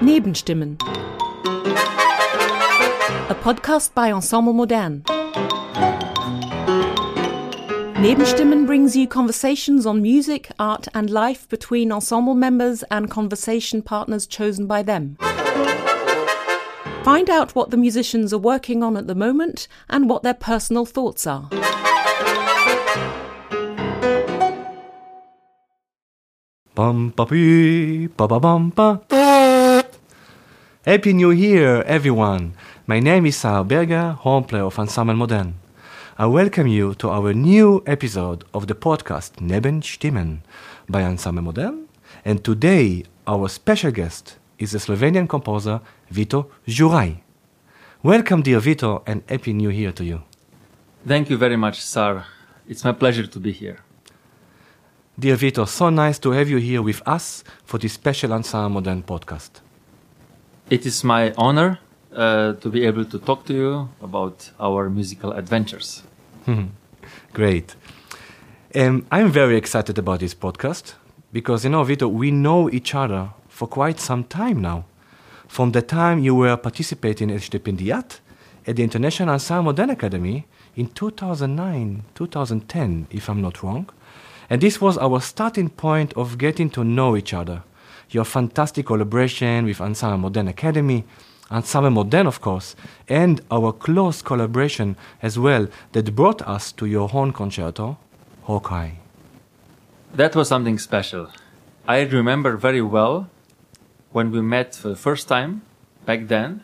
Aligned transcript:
Nebenstimmen. 0.00 0.76
A 3.28 3.34
podcast 3.34 3.92
by 3.94 4.12
Ensemble 4.12 4.52
Modern. 4.52 5.02
Nebenstimmen 7.96 8.66
brings 8.66 8.94
you 8.94 9.08
conversations 9.08 9.84
on 9.86 10.00
music, 10.00 10.50
art, 10.58 10.86
and 10.94 11.10
life 11.10 11.48
between 11.48 11.90
ensemble 11.90 12.34
members 12.34 12.84
and 12.84 13.10
conversation 13.10 13.82
partners 13.82 14.26
chosen 14.26 14.66
by 14.66 14.82
them. 14.82 15.16
Find 17.02 17.30
out 17.30 17.54
what 17.54 17.70
the 17.70 17.76
musicians 17.76 18.32
are 18.32 18.38
working 18.38 18.82
on 18.82 18.96
at 18.96 19.06
the 19.06 19.14
moment 19.14 19.66
and 19.88 20.08
what 20.08 20.22
their 20.22 20.34
personal 20.34 20.84
thoughts 20.84 21.26
are. 21.26 21.48
Happy 30.84 31.14
New 31.14 31.30
Year, 31.30 31.82
everyone! 31.86 32.52
My 32.86 33.00
name 33.00 33.24
is 33.24 33.36
Saar 33.38 33.64
Berger, 33.64 34.12
horn 34.12 34.44
player 34.44 34.64
of 34.64 34.78
Ensemble 34.78 35.14
Modern. 35.14 35.54
I 36.18 36.26
welcome 36.26 36.66
you 36.66 36.94
to 36.96 37.08
our 37.08 37.32
new 37.32 37.82
episode 37.86 38.44
of 38.52 38.66
the 38.66 38.74
podcast 38.74 39.40
Nebenstimmen 39.40 40.40
by 40.86 41.02
Ensemble 41.02 41.44
Modern. 41.44 41.88
And 42.26 42.44
today, 42.44 43.04
our 43.26 43.48
special 43.48 43.90
guest 43.90 44.36
is 44.58 44.72
the 44.72 44.78
Slovenian 44.78 45.28
composer 45.28 45.80
Vito 46.10 46.50
Žuraj. 46.68 47.16
Welcome, 48.02 48.42
dear 48.42 48.60
Vito, 48.60 49.02
and 49.06 49.22
Happy 49.30 49.54
New 49.54 49.70
Year 49.70 49.92
to 49.92 50.04
you. 50.04 50.20
Thank 51.06 51.30
you 51.30 51.38
very 51.38 51.56
much, 51.56 51.80
Saar. 51.80 52.26
It's 52.68 52.84
my 52.84 52.92
pleasure 52.92 53.26
to 53.26 53.40
be 53.40 53.52
here. 53.52 53.85
Dear 55.18 55.36
Vito, 55.36 55.64
so 55.64 55.88
nice 55.88 56.18
to 56.18 56.32
have 56.32 56.50
you 56.50 56.58
here 56.58 56.82
with 56.82 57.00
us 57.08 57.42
for 57.64 57.78
this 57.78 57.94
special 57.94 58.34
Ensemble 58.34 58.68
Modern 58.68 59.02
podcast. 59.02 59.62
It 60.68 60.84
is 60.84 61.02
my 61.04 61.32
honor 61.38 61.78
uh, 62.14 62.52
to 62.60 62.68
be 62.68 62.84
able 62.84 63.06
to 63.06 63.18
talk 63.18 63.46
to 63.46 63.54
you 63.54 63.88
about 64.02 64.50
our 64.60 64.90
musical 64.90 65.32
adventures. 65.32 66.02
Great. 67.32 67.74
Um, 68.74 69.06
I'm 69.10 69.30
very 69.30 69.56
excited 69.56 69.96
about 69.96 70.20
this 70.20 70.34
podcast 70.34 70.92
because, 71.32 71.64
you 71.64 71.70
know, 71.70 71.82
Vito, 71.82 72.08
we 72.08 72.30
know 72.30 72.68
each 72.68 72.94
other 72.94 73.30
for 73.48 73.66
quite 73.66 73.98
some 73.98 74.22
time 74.24 74.60
now. 74.60 74.84
From 75.48 75.72
the 75.72 75.80
time 75.80 76.18
you 76.18 76.34
were 76.34 76.58
participating 76.58 77.30
as 77.30 77.48
stipendiat 77.48 78.20
at 78.66 78.76
the 78.76 78.82
International 78.82 79.30
Ensemble 79.30 79.72
Modern 79.72 79.88
Academy 79.88 80.46
in 80.74 80.88
2009, 80.88 82.02
2010, 82.14 83.06
if 83.10 83.30
I'm 83.30 83.40
not 83.40 83.62
wrong. 83.62 83.88
And 84.48 84.60
this 84.60 84.80
was 84.80 84.96
our 84.98 85.20
starting 85.20 85.68
point 85.68 86.12
of 86.14 86.38
getting 86.38 86.70
to 86.70 86.84
know 86.84 87.16
each 87.16 87.34
other. 87.34 87.62
Your 88.10 88.24
fantastic 88.24 88.86
collaboration 88.86 89.64
with 89.64 89.80
Ensemble 89.80 90.18
Modern 90.18 90.48
Academy, 90.48 91.04
Ensemble 91.50 91.90
Modern, 91.90 92.26
of 92.26 92.40
course, 92.40 92.76
and 93.08 93.40
our 93.50 93.72
close 93.72 94.22
collaboration 94.22 94.96
as 95.22 95.38
well 95.38 95.68
that 95.92 96.14
brought 96.14 96.42
us 96.42 96.72
to 96.72 96.86
your 96.86 97.08
horn 97.08 97.32
concerto, 97.32 97.98
Hawkeye. 98.44 98.92
That 100.14 100.36
was 100.36 100.48
something 100.48 100.78
special. 100.78 101.28
I 101.88 102.00
remember 102.02 102.56
very 102.56 102.82
well 102.82 103.28
when 104.12 104.30
we 104.30 104.40
met 104.40 104.74
for 104.74 104.88
the 104.88 104.96
first 104.96 105.28
time 105.28 105.62
back 106.04 106.28
then. 106.28 106.62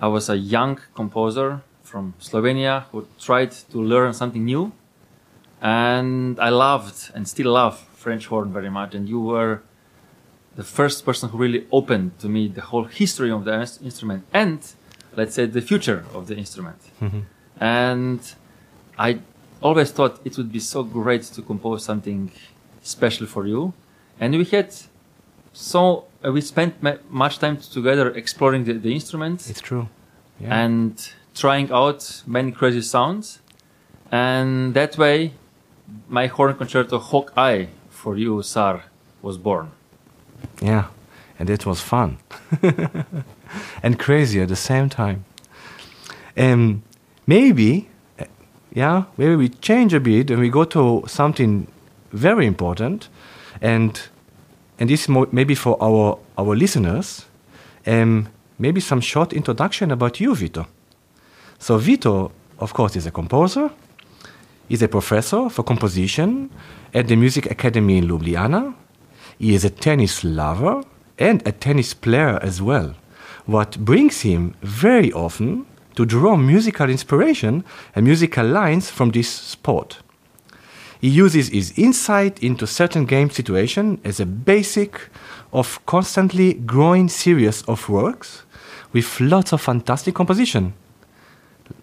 I 0.00 0.08
was 0.08 0.28
a 0.28 0.36
young 0.36 0.80
composer 0.94 1.62
from 1.82 2.14
Slovenia 2.20 2.84
who 2.90 3.06
tried 3.20 3.52
to 3.70 3.78
learn 3.78 4.12
something 4.14 4.44
new. 4.44 4.72
And 5.64 6.38
I 6.38 6.50
loved 6.50 7.10
and 7.14 7.26
still 7.26 7.50
love 7.52 7.78
French 8.04 8.26
horn 8.26 8.52
very 8.52 8.68
much. 8.70 8.94
And 8.94 9.08
you 9.08 9.18
were 9.18 9.62
the 10.56 10.62
first 10.62 11.04
person 11.06 11.30
who 11.30 11.38
really 11.38 11.66
opened 11.72 12.18
to 12.18 12.28
me 12.28 12.48
the 12.48 12.60
whole 12.60 12.84
history 12.84 13.30
of 13.30 13.44
the 13.46 13.54
instrument 13.82 14.24
and, 14.32 14.58
let's 15.16 15.34
say, 15.34 15.46
the 15.46 15.62
future 15.62 16.04
of 16.12 16.26
the 16.26 16.36
instrument. 16.36 16.76
And 17.60 18.20
I 18.98 19.20
always 19.62 19.90
thought 19.90 20.20
it 20.24 20.36
would 20.36 20.52
be 20.52 20.60
so 20.60 20.82
great 20.82 21.22
to 21.22 21.40
compose 21.42 21.82
something 21.82 22.30
special 22.82 23.26
for 23.26 23.46
you. 23.46 23.72
And 24.20 24.34
we 24.36 24.44
had 24.44 24.68
so 25.54 26.04
uh, 26.24 26.30
we 26.32 26.40
spent 26.40 26.82
ma- 26.82 26.96
much 27.08 27.38
time 27.38 27.56
together 27.56 28.10
exploring 28.10 28.64
the, 28.64 28.74
the 28.74 28.92
instrument 28.92 29.48
It's 29.48 29.60
true. 29.60 29.88
Yeah. 30.40 30.64
and 30.64 31.10
trying 31.34 31.70
out 31.72 32.22
many 32.26 32.50
crazy 32.52 32.82
sounds. 32.82 33.38
And 34.10 34.74
that 34.74 34.98
way, 34.98 35.32
my 36.08 36.26
horn 36.26 36.54
concerto 36.54 36.98
Hawkeye 36.98 37.66
for 37.90 38.16
you, 38.16 38.42
Saar, 38.42 38.84
was 39.22 39.38
born. 39.38 39.70
Yeah, 40.60 40.86
and 41.38 41.50
it 41.50 41.66
was 41.66 41.80
fun 41.80 42.18
and 43.82 43.98
crazy 43.98 44.40
at 44.40 44.48
the 44.48 44.56
same 44.56 44.88
time. 44.88 45.24
Um, 46.36 46.82
maybe, 47.26 47.88
uh, 48.18 48.24
yeah, 48.72 49.04
maybe 49.16 49.36
we 49.36 49.48
change 49.48 49.94
a 49.94 50.00
bit 50.00 50.30
and 50.30 50.40
we 50.40 50.50
go 50.50 50.64
to 50.64 51.04
something 51.06 51.66
very 52.12 52.46
important, 52.46 53.08
and 53.60 54.00
and 54.78 54.90
this 54.90 55.08
maybe 55.08 55.54
for 55.54 55.76
our 55.82 56.18
our 56.36 56.56
listeners, 56.56 57.26
um, 57.86 58.28
maybe 58.58 58.80
some 58.80 59.00
short 59.00 59.32
introduction 59.32 59.90
about 59.90 60.20
you, 60.20 60.34
Vito. 60.34 60.66
So 61.58 61.78
Vito, 61.78 62.32
of 62.58 62.74
course, 62.74 62.96
is 62.96 63.06
a 63.06 63.10
composer. 63.10 63.70
He's 64.68 64.82
a 64.82 64.88
professor 64.88 65.50
for 65.50 65.62
composition 65.62 66.50
at 66.94 67.08
the 67.08 67.16
Music 67.16 67.50
Academy 67.50 67.98
in 67.98 68.08
Ljubljana. 68.08 68.74
He 69.38 69.54
is 69.54 69.64
a 69.64 69.70
tennis 69.70 70.24
lover 70.24 70.82
and 71.18 71.46
a 71.46 71.52
tennis 71.52 71.92
player 71.92 72.38
as 72.42 72.62
well, 72.62 72.94
what 73.44 73.78
brings 73.78 74.22
him 74.22 74.54
very 74.62 75.12
often 75.12 75.66
to 75.96 76.06
draw 76.06 76.36
musical 76.36 76.88
inspiration 76.88 77.62
and 77.94 78.06
musical 78.06 78.46
lines 78.46 78.90
from 78.90 79.10
this 79.10 79.28
sport. 79.28 79.98
He 81.00 81.08
uses 81.08 81.48
his 81.48 81.78
insight 81.78 82.42
into 82.42 82.66
certain 82.66 83.04
game 83.04 83.28
situation 83.28 84.00
as 84.02 84.18
a 84.18 84.26
basic 84.26 85.10
of 85.52 85.84
constantly 85.84 86.54
growing 86.54 87.10
series 87.10 87.62
of 87.64 87.88
works 87.90 88.44
with 88.94 89.20
lots 89.20 89.52
of 89.52 89.60
fantastic 89.60 90.14
composition 90.14 90.72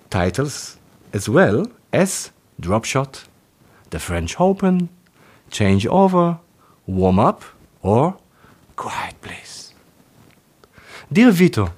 titles 0.09 0.77
as 1.13 1.29
well 1.29 1.67
as 1.93 2.31
Drop 2.61 2.85
Shot, 2.85 3.23
The 3.89 3.99
French 3.99 4.39
Open, 4.39 4.89
Change 5.49 5.87
Over, 5.87 6.37
Warm 6.85 7.17
Up, 7.17 7.43
or 7.81 8.17
Quiet 8.75 9.15
Please. 9.21 9.73
Dear 11.11 11.31
Vito, 11.31 11.73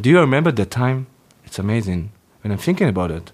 do 0.00 0.08
you 0.08 0.18
remember 0.18 0.50
the 0.50 0.64
time? 0.64 1.06
It's 1.44 1.58
amazing 1.58 2.12
when 2.40 2.50
I'm 2.50 2.58
thinking 2.58 2.88
about 2.88 3.10
it. 3.10 3.30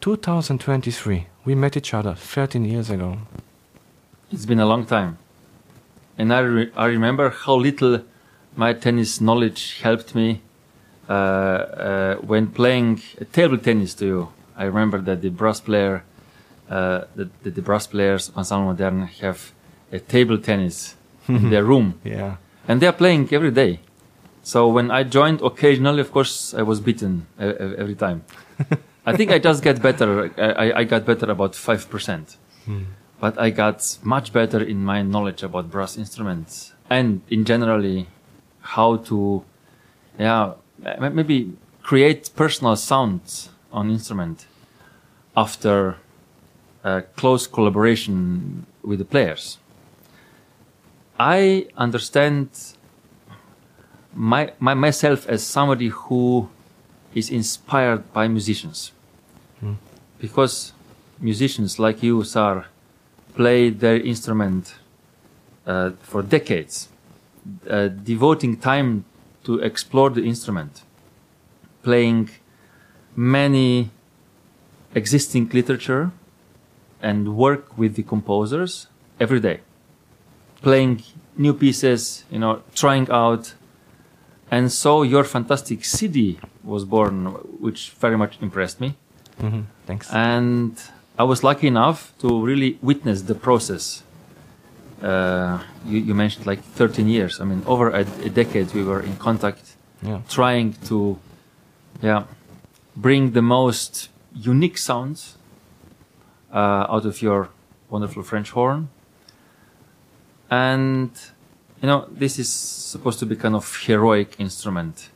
2023, 0.00 1.26
we 1.44 1.54
met 1.54 1.76
each 1.76 1.92
other 1.92 2.14
13 2.14 2.64
years 2.64 2.88
ago. 2.88 3.18
It's 4.32 4.46
been 4.46 4.60
a 4.60 4.66
long 4.66 4.86
time. 4.86 5.18
And 6.16 6.32
I, 6.32 6.38
re- 6.38 6.72
I 6.74 6.86
remember 6.86 7.28
how 7.28 7.56
little 7.56 8.02
my 8.56 8.72
tennis 8.72 9.20
knowledge 9.20 9.82
helped 9.82 10.14
me 10.14 10.40
uh, 11.10 11.12
uh, 11.12 12.14
when 12.16 12.46
playing 12.46 13.02
table 13.32 13.58
tennis 13.58 13.92
to 13.96 14.06
you. 14.06 14.28
I 14.56 14.64
remember 14.64 15.00
that 15.02 15.20
the 15.22 15.28
brass 15.30 15.60
player, 15.60 16.02
uh, 16.70 17.02
that, 17.16 17.42
that 17.42 17.54
the 17.54 17.62
brass 17.62 17.86
players 17.86 18.28
of 18.28 18.38
Ensemble 18.38 18.66
Modern 18.66 19.02
have 19.20 19.52
a 19.92 19.98
table 19.98 20.38
tennis 20.38 20.94
in 21.28 21.50
their 21.50 21.64
room. 21.72 22.00
Yeah. 22.04 22.36
and 22.68 22.80
they 22.80 22.86
are 22.86 22.92
playing 22.92 23.28
every 23.32 23.50
day. 23.52 23.80
So 24.42 24.68
when 24.68 24.90
I 24.90 25.02
joined 25.02 25.40
occasionally, 25.42 26.00
of 26.00 26.10
course, 26.12 26.54
I 26.54 26.62
was 26.62 26.80
beaten 26.80 27.26
every 27.38 27.94
time. 27.96 28.24
I 29.06 29.16
think 29.16 29.30
I 29.30 29.38
just 29.38 29.62
get 29.62 29.80
better. 29.82 30.30
I, 30.36 30.72
I- 30.80 30.84
got 30.84 31.04
better 31.04 31.30
about 31.30 31.54
five 31.54 31.88
percent, 31.90 32.36
but 33.20 33.38
I 33.38 33.50
got 33.50 33.98
much 34.02 34.32
better 34.32 34.60
in 34.62 34.84
my 34.84 35.02
knowledge 35.02 35.42
about 35.44 35.70
brass 35.70 35.96
instruments 35.96 36.72
and 36.90 37.22
in 37.28 37.44
generally 37.44 38.06
how 38.60 38.96
to, 39.08 39.44
yeah, 40.18 40.54
maybe 41.00 41.52
create 41.82 42.30
personal 42.36 42.74
sounds 42.76 43.50
on 43.76 43.90
instrument 43.90 44.46
after 45.36 45.96
uh, 46.82 47.02
close 47.14 47.46
collaboration 47.46 48.66
with 48.82 48.98
the 48.98 49.04
players. 49.04 49.58
I 51.18 51.66
understand 51.76 52.48
my, 54.14 54.52
my 54.58 54.74
myself 54.74 55.28
as 55.28 55.44
somebody 55.44 55.88
who 55.88 56.48
is 57.14 57.30
inspired 57.30 58.12
by 58.12 58.28
musicians, 58.28 58.92
because 60.18 60.72
musicians 61.20 61.78
like 61.78 62.02
you, 62.02 62.24
Saar, 62.24 62.66
play 63.34 63.70
their 63.70 63.96
instrument 63.96 64.74
uh, 65.66 65.90
for 66.02 66.22
decades, 66.22 66.88
uh, 67.68 67.88
devoting 67.88 68.56
time 68.56 69.04
to 69.44 69.58
explore 69.60 70.10
the 70.10 70.22
instrument, 70.22 70.82
playing 71.82 72.30
many 73.16 73.90
existing 74.94 75.48
literature 75.52 76.10
and 77.02 77.36
work 77.36 77.76
with 77.78 77.94
the 77.96 78.02
composers 78.02 78.86
every 79.20 79.40
day. 79.40 79.60
playing 80.62 81.02
new 81.36 81.52
pieces, 81.54 82.24
you 82.30 82.38
know, 82.38 82.62
trying 82.74 83.08
out. 83.10 83.54
And 84.50 84.72
so 84.72 85.02
your 85.02 85.24
fantastic 85.24 85.84
CD 85.84 86.38
was 86.64 86.84
born, 86.84 87.26
which 87.60 87.90
very 88.00 88.16
much 88.16 88.38
impressed 88.40 88.80
me. 88.80 88.94
hmm 89.40 89.62
Thanks. 89.86 90.08
And 90.12 90.72
I 91.18 91.24
was 91.24 91.42
lucky 91.44 91.66
enough 91.68 92.12
to 92.20 92.28
really 92.44 92.78
witness 92.82 93.22
the 93.22 93.34
process. 93.34 94.02
Uh, 95.02 95.58
you, 95.86 95.98
you 95.98 96.14
mentioned 96.14 96.46
like 96.46 96.62
13 96.62 97.06
years. 97.08 97.40
I 97.40 97.44
mean, 97.44 97.62
over 97.66 97.90
a, 97.90 98.00
a 98.24 98.30
decade 98.30 98.72
we 98.74 98.82
were 98.82 99.00
in 99.00 99.16
contact, 99.16 99.76
yeah. 100.02 100.20
trying 100.28 100.74
to, 100.86 101.18
yeah, 102.02 102.24
bring 102.96 103.32
the 103.32 103.42
most 103.42 104.08
unique 104.34 104.78
sounds 104.78 105.36
uh, 106.52 106.86
out 106.88 107.04
of 107.04 107.22
your 107.22 107.50
wonderful 107.90 108.22
French 108.22 108.50
horn. 108.50 108.88
And 110.50 111.10
you 111.82 111.88
know, 111.88 112.08
this 112.10 112.38
is 112.38 112.48
supposed 112.48 113.18
to 113.18 113.26
be 113.26 113.36
kind 113.36 113.54
of 113.54 113.76
heroic 113.84 114.36
instrument 114.38 115.10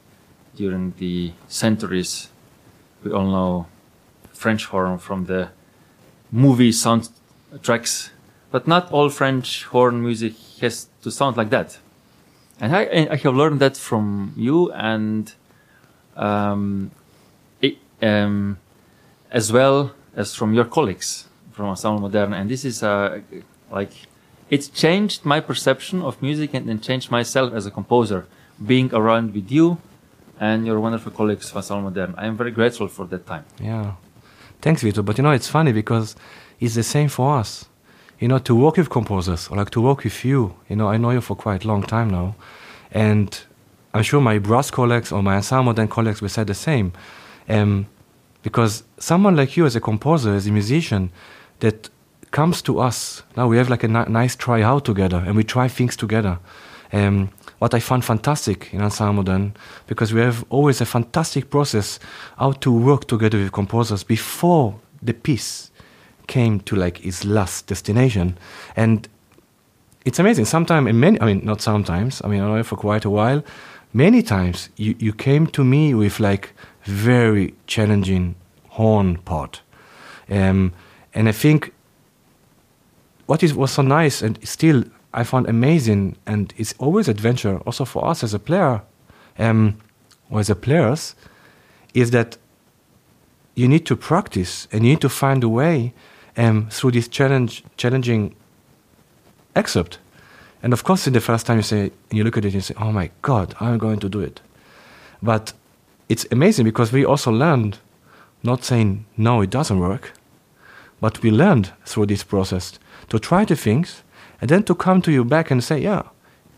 during 0.54 0.92
the 0.98 1.32
centuries. 1.48 2.28
We 3.02 3.12
all 3.12 3.26
know 3.26 3.66
French 4.32 4.66
horn 4.66 4.98
from 4.98 5.24
the 5.26 5.50
movie 6.30 6.70
soundtracks, 6.70 8.10
but 8.50 8.68
not 8.68 8.92
all 8.92 9.08
French 9.08 9.64
horn 9.64 10.02
music 10.02 10.34
has 10.60 10.88
to 11.02 11.10
sound 11.10 11.36
like 11.36 11.50
that. 11.50 11.78
And 12.60 12.76
I, 12.76 13.08
I 13.10 13.16
have 13.16 13.34
learned 13.34 13.60
that 13.60 13.76
from 13.76 14.34
you 14.36 14.70
and 14.72 15.32
um, 16.16 16.90
um, 18.02 18.58
as 19.30 19.52
well 19.52 19.92
as 20.16 20.34
from 20.34 20.54
your 20.54 20.64
colleagues 20.64 21.26
from 21.52 21.66
Ensemble 21.66 22.00
Moderne. 22.00 22.32
And 22.32 22.50
this 22.50 22.64
is 22.64 22.82
uh, 22.82 23.20
like 23.70 23.92
it's 24.48 24.68
changed 24.68 25.24
my 25.24 25.40
perception 25.40 26.02
of 26.02 26.20
music 26.22 26.54
and, 26.54 26.68
then 26.68 26.80
changed 26.80 27.10
myself 27.10 27.52
as 27.52 27.66
a 27.66 27.70
composer, 27.70 28.26
being 28.64 28.92
around 28.92 29.34
with 29.34 29.50
you 29.52 29.78
and 30.40 30.66
your 30.66 30.80
wonderful 30.80 31.12
colleagues 31.12 31.50
from 31.50 31.58
Ensemble 31.58 31.84
Moderne. 31.90 32.14
I 32.16 32.26
am 32.26 32.36
very 32.36 32.50
grateful 32.50 32.88
for 32.88 33.06
that 33.06 33.26
time. 33.26 33.44
Yeah. 33.60 33.92
Thanks, 34.60 34.82
Vito. 34.82 35.02
But 35.02 35.18
you 35.18 35.22
know, 35.24 35.30
it's 35.30 35.48
funny 35.48 35.72
because 35.72 36.16
it's 36.58 36.74
the 36.74 36.82
same 36.82 37.08
for 37.08 37.38
us. 37.38 37.66
You 38.18 38.28
know, 38.28 38.38
to 38.38 38.54
work 38.54 38.76
with 38.76 38.90
composers 38.90 39.48
or 39.48 39.56
like 39.56 39.70
to 39.70 39.80
work 39.80 40.04
with 40.04 40.24
you. 40.24 40.54
You 40.68 40.76
know, 40.76 40.88
I 40.88 40.98
know 40.98 41.10
you 41.10 41.22
for 41.22 41.34
quite 41.34 41.64
a 41.64 41.68
long 41.68 41.82
time 41.82 42.10
now, 42.10 42.34
and 42.92 43.40
I'm 43.94 44.02
sure 44.02 44.20
my 44.20 44.38
brass 44.38 44.70
colleagues 44.70 45.10
or 45.10 45.22
my 45.22 45.36
ensemble 45.36 45.64
modern 45.64 45.88
colleagues 45.88 46.20
will 46.20 46.28
say 46.28 46.44
the 46.44 46.54
same. 46.54 46.92
Um, 47.50 47.86
because 48.42 48.84
someone 48.98 49.36
like 49.36 49.56
you, 49.56 49.66
as 49.66 49.76
a 49.76 49.80
composer, 49.80 50.34
as 50.34 50.46
a 50.46 50.52
musician, 50.52 51.10
that 51.58 51.90
comes 52.30 52.62
to 52.62 52.80
us 52.80 53.22
now, 53.36 53.48
we 53.48 53.56
have 53.56 53.68
like 53.68 53.84
a 53.84 53.88
ni- 53.88 54.08
nice 54.08 54.36
try 54.36 54.62
out 54.62 54.84
together, 54.84 55.22
and 55.26 55.36
we 55.36 55.44
try 55.44 55.68
things 55.68 55.96
together. 55.96 56.38
Um, 56.92 57.30
what 57.58 57.74
I 57.74 57.80
found 57.80 58.04
fantastic 58.04 58.72
in 58.72 58.80
Ensemble 58.80 59.22
Modern, 59.22 59.54
because 59.86 60.14
we 60.14 60.20
have 60.20 60.44
always 60.48 60.80
a 60.80 60.86
fantastic 60.86 61.50
process 61.50 62.00
how 62.38 62.52
to 62.52 62.72
work 62.72 63.06
together 63.06 63.38
with 63.38 63.52
composers 63.52 64.02
before 64.02 64.74
the 65.02 65.12
piece 65.12 65.70
came 66.26 66.60
to 66.60 66.76
like 66.76 67.04
its 67.04 67.24
last 67.24 67.66
destination. 67.66 68.38
And 68.76 69.08
it's 70.04 70.18
amazing. 70.18 70.46
Sometimes, 70.46 70.92
many, 70.92 71.20
I 71.20 71.26
mean, 71.26 71.44
not 71.44 71.60
sometimes, 71.60 72.22
I 72.24 72.28
mean, 72.28 72.40
I 72.40 72.48
know 72.48 72.62
for 72.62 72.76
quite 72.76 73.04
a 73.04 73.10
while, 73.10 73.42
many 73.92 74.22
times 74.22 74.70
you, 74.76 74.94
you 74.98 75.12
came 75.12 75.46
to 75.48 75.64
me 75.64 75.94
with 75.94 76.18
like 76.18 76.54
very 76.84 77.54
challenging 77.66 78.34
horn 78.68 79.18
part. 79.18 79.62
Um, 80.28 80.72
and 81.14 81.28
I 81.28 81.32
think 81.32 81.72
what 83.26 83.42
is, 83.42 83.54
was 83.54 83.72
so 83.72 83.82
nice 83.82 84.22
and 84.22 84.38
still 84.46 84.84
I 85.12 85.24
found 85.24 85.48
amazing, 85.48 86.16
and 86.26 86.54
it's 86.56 86.74
always 86.78 87.08
adventure 87.08 87.58
also 87.58 87.84
for 87.84 88.06
us 88.06 88.22
as 88.22 88.32
a 88.32 88.38
player, 88.38 88.82
um, 89.38 89.78
or 90.30 90.38
as 90.38 90.48
a 90.48 90.54
players, 90.54 91.16
is 91.94 92.12
that 92.12 92.36
you 93.56 93.66
need 93.66 93.84
to 93.86 93.96
practice 93.96 94.68
and 94.70 94.84
you 94.84 94.90
need 94.92 95.00
to 95.00 95.08
find 95.08 95.42
a 95.42 95.48
way 95.48 95.92
um, 96.36 96.68
through 96.70 96.92
this 96.92 97.08
challenge, 97.08 97.64
challenging 97.76 98.36
excerpt. 99.56 99.98
And 100.62 100.72
of 100.72 100.84
course, 100.84 101.06
in 101.08 101.12
the 101.12 101.20
first 101.20 101.46
time 101.46 101.56
you 101.56 101.62
say, 101.62 101.90
you 102.10 102.22
look 102.22 102.36
at 102.36 102.44
it 102.44 102.48
and 102.48 102.54
you 102.54 102.60
say, 102.60 102.74
"Oh 102.78 102.92
my 102.92 103.10
God, 103.22 103.54
I'm 103.58 103.78
going 103.78 103.98
to 104.00 104.08
do 104.08 104.20
it," 104.20 104.40
but 105.20 105.52
it's 106.10 106.26
amazing 106.32 106.64
because 106.64 106.92
we 106.92 107.04
also 107.04 107.30
learned, 107.30 107.78
not 108.42 108.64
saying 108.64 109.06
no, 109.16 109.42
it 109.42 109.50
doesn't 109.50 109.78
work, 109.78 110.12
but 111.00 111.22
we 111.22 111.30
learned 111.30 111.72
through 111.86 112.06
this 112.06 112.24
process 112.24 112.80
to 113.10 113.20
try 113.20 113.44
the 113.44 113.54
things 113.54 114.02
and 114.40 114.50
then 114.50 114.64
to 114.64 114.74
come 114.74 115.00
to 115.02 115.12
you 115.12 115.24
back 115.24 115.52
and 115.52 115.62
say, 115.62 115.78
yeah, 115.78 116.02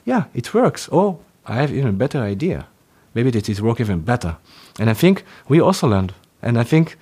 yeah, 0.07 0.25
it 0.33 0.55
works. 0.55 0.89
Or 0.89 1.19
I 1.45 1.57
have 1.57 1.71
even 1.71 1.89
a 1.89 1.93
better 1.93 2.21
idea. 2.21 2.67
Maybe 3.15 3.31
this 3.31 3.47
it 3.51 3.61
work 3.61 3.79
even 3.79 4.01
better. 4.01 4.39
And 4.81 4.89
I 4.89 4.95
think 4.95 5.23
we 5.49 5.61
also 5.61 5.87
learned. 5.87 6.15
And 6.41 6.59
I 6.59 6.65
think 6.65 6.97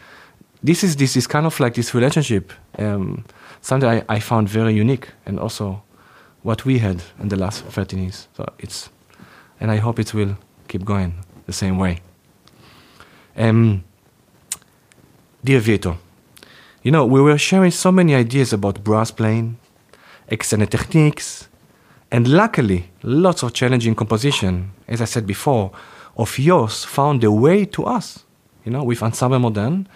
this 0.61 0.82
is 0.82 0.96
this 0.96 1.17
is 1.17 1.29
kind 1.29 1.46
of 1.46 1.61
like 1.61 1.75
this 1.75 1.94
relationship, 1.94 2.53
um, 2.79 3.25
something 3.61 3.88
I, 3.88 4.03
I 4.08 4.19
found 4.19 4.49
very 4.49 4.75
unique, 4.75 5.08
and 5.25 5.38
also 5.38 5.82
what 6.43 6.64
we 6.64 6.79
had 6.79 7.00
in 7.20 7.29
the 7.29 7.37
last 7.37 7.62
13 7.64 8.00
years. 8.00 8.26
So 8.37 8.44
it's, 8.58 8.91
and 9.61 9.70
I 9.70 9.76
hope 9.76 10.00
it 10.00 10.12
will 10.12 10.37
keep 10.67 10.85
going 10.85 11.14
the 11.46 11.53
same 11.53 11.79
way. 11.79 12.00
Um, 13.37 13.85
dear 15.44 15.61
Vito, 15.61 15.99
you 16.82 16.91
know 16.91 17.06
we 17.06 17.21
were 17.21 17.38
sharing 17.38 17.71
so 17.71 17.93
many 17.93 18.15
ideas 18.15 18.53
about 18.53 18.82
brass 18.85 19.11
playing, 19.11 19.59
extended 20.29 20.71
techniques, 20.71 21.49
and 22.11 22.27
luckily, 22.27 22.91
lots 23.03 23.44
of 23.44 23.53
challenging 23.53 23.94
composition, 23.94 24.73
as 24.88 25.00
I 25.00 25.05
said 25.05 25.27
before, 25.27 25.71
of 26.17 26.38
yours 26.38 26.85
found 26.85 27.21
their 27.21 27.31
way 27.31 27.65
to 27.67 27.85
us, 27.85 28.25
you 28.65 28.73
know, 28.73 28.82
with 28.82 29.03
Ensemble 29.03 29.38
Modern 29.38 29.87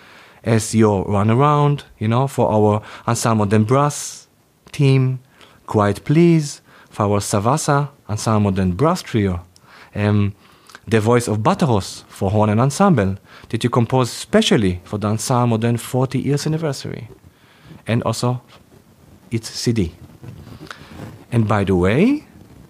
as 0.45 0.75
your 0.75 1.05
runaround, 1.07 1.83
you 1.99 2.07
know, 2.07 2.29
for 2.29 2.53
our 2.53 2.83
Ensemble 3.09 3.47
Modern 3.47 3.65
brass 3.65 4.29
team, 4.71 5.19
Quiet 5.67 6.05
Please, 6.05 6.61
for 6.89 7.03
our 7.05 7.19
Savasa 7.19 7.89
Ensemble 8.09 8.51
Modern 8.51 8.73
brass 8.73 9.03
trio, 9.03 9.45
um, 9.97 10.35
the 10.87 11.01
voice 11.01 11.29
of 11.29 11.39
Bataros 11.39 12.05
for 12.09 12.31
horn 12.31 12.51
and 12.51 12.61
ensemble 12.61 13.17
that 13.49 13.65
you 13.65 13.71
composed 13.71 14.13
specially 14.13 14.81
for 14.85 14.99
the 14.99 15.09
Ensemble 15.09 15.47
Modern 15.47 15.77
40 15.77 16.19
years 16.19 16.47
anniversary, 16.47 17.09
and 17.87 18.03
also 18.03 18.43
its 19.31 19.51
CD. 19.51 19.95
And 21.33 21.49
by 21.49 21.65
the 21.65 21.75
way, 21.75 22.25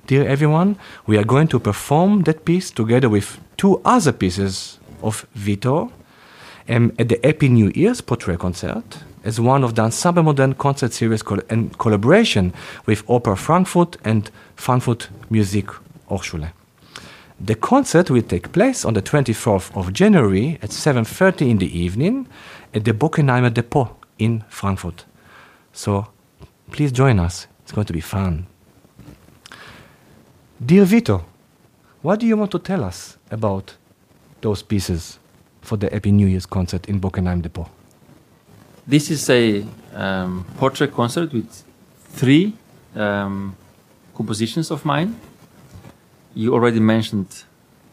dear 0.07 0.27
everyone, 0.27 0.77
we 1.07 1.19
are 1.19 1.25
going 1.25 1.49
to 1.49 1.59
perform 1.59 2.23
that 2.23 2.45
piece 2.45 2.71
together 2.71 3.09
with 3.09 3.41
two 3.57 3.81
other 3.85 4.13
pieces 4.13 4.79
of 5.03 5.27
Vito 5.35 5.93
um, 6.69 6.93
at 6.99 7.09
the 7.09 7.21
Happy 7.23 7.49
New 7.49 7.71
Year's 7.75 8.01
Portrait 8.01 8.39
Concert 8.39 8.99
as 9.25 9.41
one 9.41 9.65
of 9.65 9.75
the 9.75 9.83
Ensemble 9.83 10.23
Modern 10.23 10.55
concert 10.55 10.93
series 10.93 11.23
col- 11.23 11.41
in 11.51 11.71
collaboration 11.71 12.53
with 12.87 13.03
Opera 13.09 13.37
Frankfurt 13.37 13.97
and 14.05 14.31
Frankfurt 14.57 15.09
Musik 15.31 15.69
Hochschule. 16.09 16.53
The 17.41 17.55
concert 17.55 18.11
will 18.11 18.23
take 18.23 18.53
place 18.53 18.85
on 18.85 18.95
the 18.95 19.03
24th 19.03 19.77
of 19.77 19.93
January 19.93 20.59
at 20.63 20.71
7.30 20.71 21.51
in 21.51 21.59
the 21.59 21.79
evening 21.79 22.29
at 22.73 22.85
the 22.85 22.93
Bockenheimer 22.93 23.53
Depot 23.53 23.97
in 24.19 24.45
Frankfurt. 24.49 25.05
So 25.73 26.07
please 26.71 26.93
join 26.93 27.19
us. 27.19 27.47
It's 27.63 27.73
going 27.73 27.87
to 27.87 27.93
be 27.93 28.01
fun. 28.01 28.47
Dear 30.65 30.85
Vito, 30.85 31.25
what 32.03 32.21
do 32.21 32.27
you 32.27 32.37
want 32.37 32.53
to 32.53 32.59
tell 32.59 32.85
us 32.85 33.19
about 33.31 33.77
those 34.41 34.63
pieces 34.63 35.19
for 35.61 35.77
the 35.77 35.91
Happy 35.91 36.13
New 36.13 36.27
Year's 36.27 36.47
concert 36.47 36.87
in 36.89 37.01
Bockenheim 37.01 37.43
Depot? 37.43 37.69
This 38.87 39.11
is 39.11 39.29
a 39.31 39.65
um, 39.95 40.45
portrait 40.57 40.93
concert 40.93 41.33
with 41.33 41.65
three 42.11 42.55
um, 42.95 43.57
compositions 44.15 44.71
of 44.71 44.85
mine. 44.85 45.19
You 46.35 46.53
already 46.53 46.81
mentioned 46.81 47.45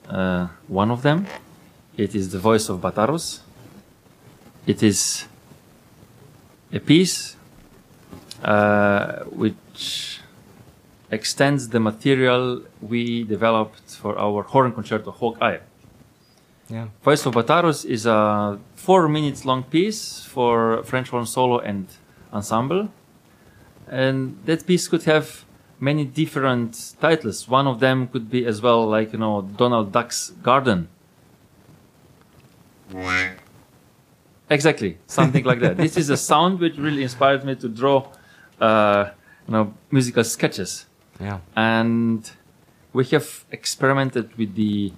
uh, 0.10 0.48
one 0.68 0.90
of 0.90 1.04
them. 1.04 1.28
It 1.96 2.16
is 2.16 2.32
the 2.32 2.40
voice 2.40 2.70
of 2.70 2.82
Bataros. 2.82 3.42
It 4.66 4.82
is 4.82 5.26
a 6.74 6.80
piece 6.80 7.36
uh, 8.44 9.24
which 9.26 10.22
extends 11.12 11.70
the 11.70 11.80
material 11.80 12.64
we 12.82 13.24
developed 13.24 13.96
for 13.96 14.18
our 14.18 14.44
horn 14.44 14.72
concerto 14.72 15.12
Hawkeye. 15.12 15.60
Yeah. 16.70 16.88
Voice 17.04 17.26
of 17.26 17.34
Bataros 17.34 17.86
is 17.86 18.06
a 18.06 18.58
four 18.76 19.10
minutes 19.10 19.46
long 19.46 19.64
piece 19.64 20.24
for 20.24 20.84
French 20.84 21.10
horn 21.10 21.26
solo 21.26 21.60
and 21.60 21.88
ensemble. 22.34 22.90
And 23.88 24.40
that 24.46 24.66
piece 24.66 24.88
could 24.88 25.04
have 25.04 25.44
many 25.82 26.06
different 26.06 26.94
titles. 27.02 27.50
One 27.50 27.68
of 27.68 27.80
them 27.82 28.08
could 28.08 28.30
be 28.30 28.46
as 28.46 28.62
well 28.62 28.88
like, 28.88 29.12
you 29.12 29.20
know, 29.20 29.42
Donald 29.42 29.92
Duck's 29.92 30.30
Garden. 30.42 30.88
Exactly, 34.50 34.98
something 35.08 35.46
like 35.46 35.62
that. 35.62 35.78
This 35.78 35.96
is 35.96 36.10
a 36.10 36.18
sound 36.18 36.60
which 36.60 36.76
really 36.78 37.04
inspired 37.04 37.46
me 37.46 37.56
to 37.56 37.70
draw, 37.70 38.06
uh, 38.60 39.12
you 39.48 39.54
know, 39.54 39.74
musical 39.92 40.24
sketches. 40.26 40.86
Yeah. 41.22 41.40
and 41.56 42.30
we 42.94 43.06
have 43.06 43.46
experimented 43.52 44.36
with 44.38 44.56
the 44.56 44.92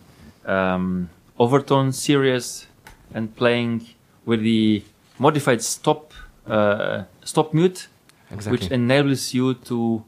um, 0.46 1.10
overtone 1.38 1.92
series 1.92 2.66
and 3.14 3.36
playing 3.36 3.88
with 4.26 4.42
the 4.42 4.84
modified 5.20 5.62
stop 5.62 6.14
uh, 6.48 7.04
stop 7.26 7.54
mute, 7.54 7.88
Exactly. 8.32 8.52
which 8.54 8.72
enables 8.72 9.34
you 9.34 9.54
to 9.70 10.04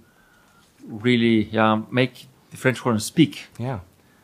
really 0.88 1.46
yeah, 1.46 1.82
make 1.92 2.28
the 2.52 2.58
French 2.58 2.80
horn 2.80 3.00
speak. 3.00 3.48
yeah. 3.60 3.80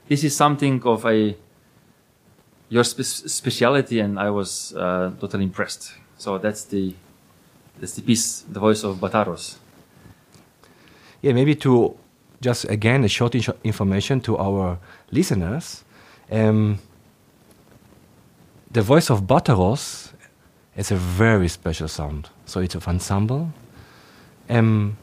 This 0.08 0.24
is 0.26 0.36
something 0.36 0.84
of 0.84 1.06
a 1.06 1.38
your 2.70 2.84
spe- 2.84 3.30
speciality, 3.30 4.00
and 4.00 4.20
I 4.20 4.30
was 4.30 4.74
uh, 4.76 5.12
totally 5.20 5.44
impressed. 5.44 5.94
So 6.18 6.38
that's 6.38 6.66
the 6.66 6.94
that's 7.80 7.94
the 7.94 8.02
piece, 8.02 8.42
the 8.42 8.60
voice 8.60 8.84
of 8.84 8.98
Bataros. 8.98 9.56
Yeah, 11.22 11.34
maybe 11.34 11.56
to 11.56 11.96
just 12.42 12.66
again 12.66 13.04
a 13.04 13.08
short 13.08 13.36
inf- 13.36 13.58
information 13.64 14.20
to 14.22 14.38
our 14.38 14.80
listeners. 15.12 15.84
Um, 16.32 16.80
the 18.72 18.82
voice 18.82 19.10
of 19.10 19.24
Bataros 19.24 20.12
is 20.76 20.92
a 20.92 20.96
very 20.96 21.48
special 21.48 21.88
sound. 21.88 22.30
So 22.46 22.60
it's 22.60 22.76
of 22.76 22.88
ensemble. 22.88 23.52
Um, 24.50 24.98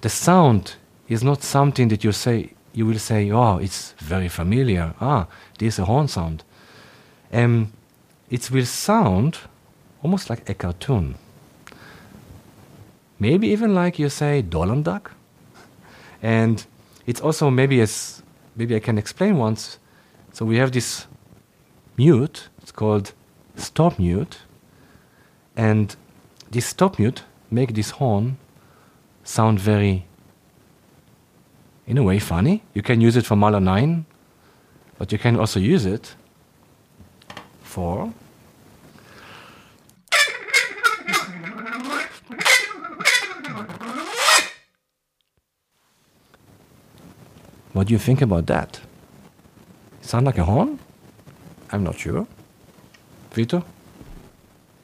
the 0.00 0.08
sound 0.08 0.74
is 1.08 1.22
not 1.22 1.42
something 1.42 1.88
that 1.88 2.04
you 2.04 2.12
say 2.12 2.50
you 2.72 2.86
will 2.86 2.98
say, 2.98 3.30
oh, 3.30 3.56
it's 3.58 3.92
very 3.98 4.28
familiar. 4.28 4.94
Ah, 5.00 5.26
this 5.58 5.74
is 5.74 5.78
a 5.80 5.84
horn 5.86 6.06
sound. 6.06 6.44
Um, 7.32 7.72
it 8.30 8.50
will 8.50 8.66
sound 8.66 9.38
almost 10.02 10.30
like 10.30 10.48
a 10.48 10.54
cartoon. 10.54 11.16
Maybe 13.18 13.48
even 13.48 13.74
like 13.74 13.98
you 13.98 14.08
say 14.08 14.42
Donald 14.42 14.84
Duck. 14.84 15.10
And 16.22 16.64
it's 17.04 17.20
also 17.20 17.50
maybe 17.50 17.80
as 17.80 18.22
maybe 18.54 18.76
I 18.76 18.80
can 18.80 18.96
explain 18.96 19.38
once. 19.38 19.78
So 20.32 20.44
we 20.44 20.58
have 20.58 20.70
this 20.70 21.08
mute, 21.96 22.48
it's 22.62 22.70
called 22.70 23.12
stop 23.56 23.98
mute. 23.98 24.38
And 25.56 25.96
this 26.50 26.66
stop 26.66 26.98
mute 26.98 27.24
make 27.50 27.74
this 27.74 27.90
horn 27.90 28.36
sound 29.28 29.60
very 29.60 30.06
in 31.86 31.98
a 31.98 32.02
way 32.02 32.18
funny. 32.18 32.62
You 32.72 32.82
can 32.82 33.00
use 33.00 33.14
it 33.14 33.26
for 33.26 33.36
Mahler 33.36 33.60
9, 33.60 34.06
but 34.96 35.12
you 35.12 35.18
can 35.18 35.36
also 35.38 35.60
use 35.60 35.84
it 35.84 36.14
for 37.62 38.12
What 47.74 47.86
do 47.86 47.92
you 47.92 47.98
think 47.98 48.22
about 48.22 48.46
that? 48.46 48.80
Sound 50.00 50.26
like 50.26 50.38
a 50.38 50.44
horn? 50.44 50.80
I'm 51.70 51.84
not 51.84 51.96
sure. 51.96 52.26
Vito? 53.30 53.62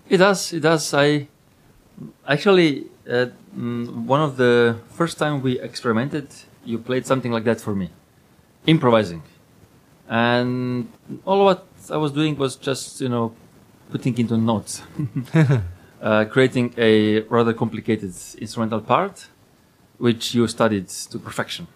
It 0.08 0.18
does. 0.18 0.52
It 0.52 0.60
does. 0.60 0.94
I 0.94 1.26
actually 2.28 2.86
uh, 3.08 3.26
mm, 3.56 4.04
one 4.06 4.20
of 4.20 4.37
the 4.37 4.76
first 4.90 5.18
time 5.18 5.42
we 5.42 5.61
experimented, 5.61 6.28
you 6.64 6.78
played 6.78 7.06
something 7.06 7.32
like 7.32 7.44
that 7.44 7.61
for 7.61 7.75
me, 7.75 7.90
improvising, 8.66 9.23
and 10.08 10.88
all 11.25 11.44
what 11.44 11.66
I 11.90 11.96
was 11.96 12.12
doing 12.12 12.37
was 12.37 12.56
just 12.56 13.00
you 13.00 13.08
know 13.08 13.34
putting 13.90 14.16
into 14.18 14.37
notes, 14.37 14.82
uh, 16.02 16.25
creating 16.26 16.75
a 16.76 17.20
rather 17.23 17.52
complicated 17.52 18.14
instrumental 18.38 18.80
part, 18.80 19.28
which 19.99 20.34
you 20.34 20.46
studied 20.49 20.88
to 20.88 21.18
perfection, 21.18 21.66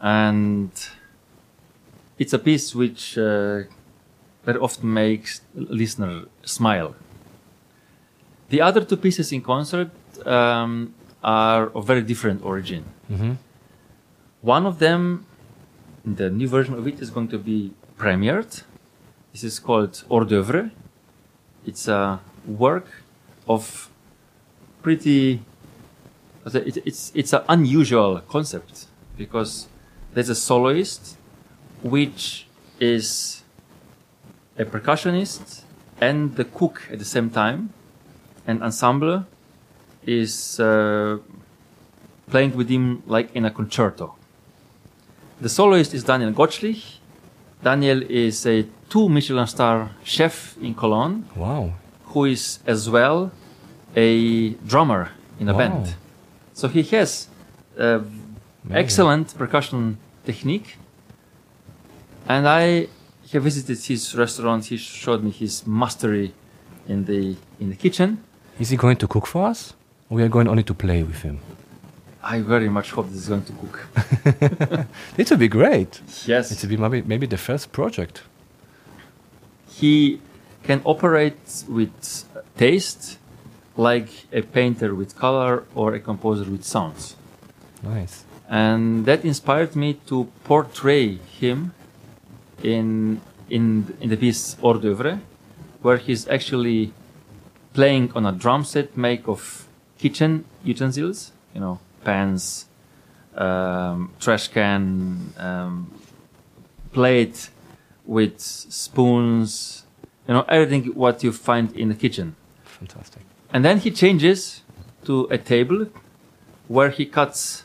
and 0.00 0.70
it's 2.18 2.32
a 2.32 2.38
piece 2.38 2.74
which. 2.74 3.18
Uh, 3.18 3.62
very 4.46 4.60
often 4.60 4.94
makes 4.94 5.40
listener 5.54 6.22
smile. 6.44 6.94
The 8.48 8.60
other 8.60 8.84
two 8.84 8.96
pieces 8.96 9.32
in 9.32 9.42
concert 9.42 9.90
um, 10.24 10.94
are 11.22 11.66
of 11.74 11.86
very 11.86 12.02
different 12.02 12.44
origin. 12.44 12.84
Mm-hmm. 13.10 13.32
One 14.42 14.66
of 14.66 14.78
them, 14.78 15.26
the 16.04 16.30
new 16.30 16.48
version 16.48 16.74
of 16.74 16.86
it, 16.86 17.00
is 17.00 17.10
going 17.10 17.28
to 17.28 17.38
be 17.38 17.72
premiered. 17.98 18.62
This 19.32 19.42
is 19.42 19.58
called 19.58 20.04
Hors 20.08 20.24
d'oeuvre. 20.24 20.70
It's 21.66 21.88
a 21.88 22.20
work 22.46 22.86
of 23.48 23.90
pretty. 24.82 25.42
It's 26.46 26.76
it's, 26.76 27.12
it's 27.14 27.32
an 27.32 27.42
unusual 27.48 28.20
concept 28.28 28.86
because 29.18 29.66
there's 30.14 30.28
a 30.28 30.34
soloist, 30.36 31.16
which 31.82 32.46
is 32.78 33.42
a 34.56 34.64
percussionist 34.64 35.62
and 36.00 36.36
the 36.36 36.44
cook 36.44 36.82
at 36.92 36.98
the 37.00 37.04
same 37.04 37.30
time. 37.30 37.72
And 38.46 38.62
ensemble 38.62 39.24
is 40.06 40.60
uh, 40.60 41.18
playing 42.30 42.56
with 42.56 42.68
him 42.68 43.02
like 43.06 43.34
in 43.34 43.44
a 43.44 43.50
concerto. 43.50 44.14
The 45.40 45.48
soloist 45.48 45.94
is 45.94 46.04
Daniel 46.04 46.32
Gottschlich. 46.32 46.98
Daniel 47.62 48.02
is 48.08 48.46
a 48.46 48.64
two 48.88 49.08
Michelin 49.08 49.46
star 49.46 49.90
chef 50.04 50.56
in 50.62 50.74
Cologne 50.74 51.24
Wow. 51.34 51.72
who 52.06 52.26
is 52.26 52.60
as 52.66 52.88
well 52.88 53.30
a 53.96 54.50
drummer 54.66 55.10
in 55.40 55.48
a 55.48 55.52
Wow. 55.52 55.58
band. 55.58 55.94
So 56.54 56.68
he 56.68 56.82
has 56.84 57.28
uh, 57.78 58.00
excellent 58.70 59.36
percussion 59.36 59.98
technique. 60.24 60.76
And 62.28 62.46
I 62.48 62.88
have 63.32 63.42
visited 63.42 63.78
his 63.84 64.14
restaurant. 64.14 64.64
He 64.66 64.76
showed 64.76 65.22
me 65.22 65.30
his 65.30 65.66
mastery 65.66 66.32
in 66.88 67.04
the 67.04 67.36
in 67.60 67.70
the 67.70 67.76
kitchen. 67.76 68.18
Is 68.58 68.70
he 68.70 68.76
going 68.76 68.96
to 68.98 69.06
cook 69.08 69.26
for 69.26 69.46
us? 69.46 69.74
Or 70.08 70.16
we 70.16 70.22
are 70.22 70.28
going 70.28 70.48
only 70.48 70.62
to 70.64 70.74
play 70.74 71.02
with 71.02 71.22
him? 71.22 71.38
I 72.22 72.40
very 72.40 72.68
much 72.68 72.90
hope 72.90 73.08
this 73.10 73.18
is 73.24 73.28
going 73.28 73.44
to 73.44 73.52
cook. 73.52 73.76
It 75.18 75.30
would 75.30 75.38
be 75.38 75.48
great. 75.48 76.00
Yes, 76.26 76.50
It 76.52 76.60
would 76.60 76.70
be 76.70 76.76
maybe, 76.76 77.02
maybe 77.02 77.26
the 77.26 77.36
first 77.48 77.72
project. 77.72 78.22
he 79.80 80.20
can 80.62 80.80
operate 80.84 81.64
with 81.68 81.92
taste 82.56 83.18
like 83.76 84.08
a 84.32 84.40
painter 84.42 84.94
with 84.94 85.14
color 85.16 85.64
or 85.74 85.94
a 85.94 86.00
composer 86.00 86.50
with 86.50 86.64
sounds. 86.64 87.14
Nice. 87.82 88.24
and 88.48 89.04
that 89.06 89.24
inspired 89.24 89.76
me 89.76 89.94
to 90.06 90.16
portray 90.44 91.06
him 91.40 91.58
in 92.62 93.20
in 93.56 93.64
in 94.00 94.08
the 94.12 94.16
piece 94.16 94.56
Hors 94.62 94.78
d'oeuvre, 94.80 95.12
where 95.82 95.98
he's 96.06 96.26
actually 96.36 96.92
playing 97.76 98.10
on 98.16 98.24
a 98.24 98.32
drum 98.32 98.64
set 98.64 98.96
made 98.96 99.22
of 99.26 99.68
kitchen 99.98 100.46
utensils, 100.64 101.32
you 101.54 101.60
know, 101.60 101.78
pans, 102.04 102.66
um, 103.36 103.98
trash 104.18 104.48
can, 104.48 105.32
um, 105.36 105.74
plate 106.92 107.50
with 108.06 108.40
spoons, 108.40 109.84
you 110.26 110.32
know, 110.34 110.44
everything 110.48 110.84
what 110.94 111.22
you 111.22 111.30
find 111.32 111.66
in 111.76 111.90
the 111.90 111.94
kitchen. 111.94 112.34
Fantastic. 112.64 113.22
And 113.52 113.62
then 113.62 113.78
he 113.78 113.90
changes 113.90 114.62
to 115.04 115.28
a 115.30 115.38
table 115.38 115.86
where 116.68 116.90
he 116.90 117.04
cuts 117.04 117.64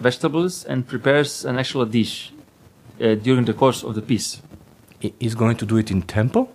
vegetables 0.00 0.64
and 0.64 0.88
prepares 0.88 1.44
an 1.44 1.58
actual 1.58 1.84
dish 1.84 2.32
uh, 3.00 3.14
during 3.26 3.44
the 3.44 3.52
course 3.52 3.84
of 3.84 3.94
the 3.94 4.02
piece. 4.02 4.40
He's 5.20 5.34
going 5.34 5.56
to 5.58 5.66
do 5.66 5.76
it 5.76 5.90
in 5.90 6.00
tempo? 6.02 6.48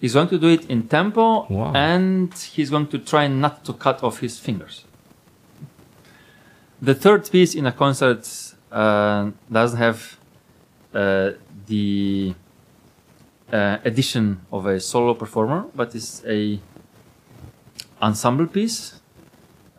He's 0.00 0.14
going 0.14 0.28
to 0.28 0.38
do 0.38 0.48
it 0.48 0.64
in 0.70 0.86
tempo 0.88 1.46
Wow. 1.50 1.72
and 1.74 2.32
he's 2.32 2.70
going 2.70 2.86
to 2.88 2.98
try 2.98 3.26
not 3.26 3.64
to 3.64 3.72
cut 3.72 4.02
off 4.02 4.20
his 4.20 4.38
fingers. 4.38 4.84
The 6.80 6.94
third 6.94 7.28
piece 7.30 7.54
in 7.56 7.66
a 7.66 7.72
concert 7.72 8.28
uh, 8.70 9.30
doesn't 9.50 9.78
have 9.78 10.16
uh, 10.94 11.30
the 11.66 12.34
uh, 13.52 13.78
addition 13.84 14.40
of 14.52 14.66
a 14.66 14.78
solo 14.78 15.14
performer, 15.14 15.64
but 15.74 15.94
is 15.94 16.22
a 16.26 16.60
ensemble 18.00 18.46
piece, 18.46 19.00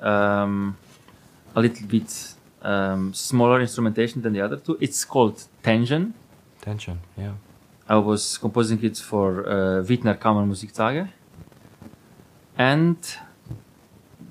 um, 0.01 0.75
a 1.55 1.61
little 1.61 1.88
bit 1.88 2.33
um, 2.61 3.13
smaller 3.13 3.61
instrumentation 3.61 4.21
than 4.21 4.33
the 4.33 4.41
other 4.41 4.57
two. 4.57 4.77
It's 4.81 5.05
called 5.05 5.41
Tension. 5.63 6.13
Tension, 6.61 6.99
yeah. 7.17 7.31
I 7.89 7.98
was 7.98 8.38
composing 8.38 8.84
it 8.84 8.98
for 8.98 9.27
uh, 9.50 9.81
Wiener 9.81 10.13
Kammermusiktage. 10.15 11.10
And 12.58 12.98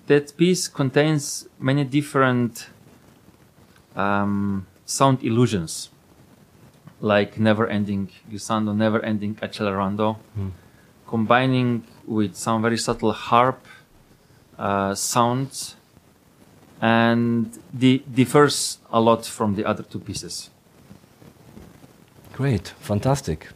that 0.06 0.36
piece 0.36 0.68
contains 0.68 1.48
many 1.58 1.82
different 1.84 2.68
um, 3.96 4.66
sound 4.86 5.24
illusions, 5.24 5.90
like 7.00 7.38
never 7.38 7.66
ending 7.66 8.10
glissando, 8.30 8.76
never 8.76 9.00
ending 9.04 9.34
accelerando, 9.36 10.16
Hmm. 10.36 10.48
combining 11.06 11.82
with 12.06 12.36
some 12.36 12.62
very 12.62 12.78
subtle 12.78 13.12
harp 13.12 13.66
uh, 14.58 14.94
sounds 14.94 15.74
and 16.80 17.58
di- 17.76 18.04
differs 18.14 18.78
a 18.92 19.00
lot 19.00 19.24
from 19.26 19.54
the 19.56 19.64
other 19.64 19.82
two 19.82 19.98
pieces. 19.98 20.50
Great, 22.38 22.68
fantastic. 22.78 23.48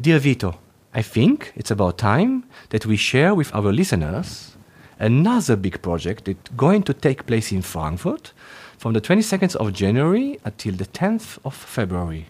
Dear 0.00 0.18
Vito, 0.18 0.58
I 0.92 1.00
think 1.00 1.52
it's 1.54 1.70
about 1.70 1.96
time 1.96 2.42
that 2.70 2.86
we 2.86 2.96
share 2.96 3.36
with 3.36 3.54
our 3.54 3.72
listeners 3.72 4.56
another 4.98 5.54
big 5.54 5.80
project 5.80 6.24
that's 6.24 6.50
going 6.56 6.82
to 6.82 6.92
take 6.92 7.26
place 7.26 7.52
in 7.52 7.62
Frankfurt 7.62 8.32
from 8.78 8.94
the 8.94 9.00
22nd 9.00 9.54
of 9.54 9.72
January 9.72 10.40
until 10.44 10.74
the 10.74 10.86
10th 10.86 11.38
of 11.44 11.54
February. 11.54 12.26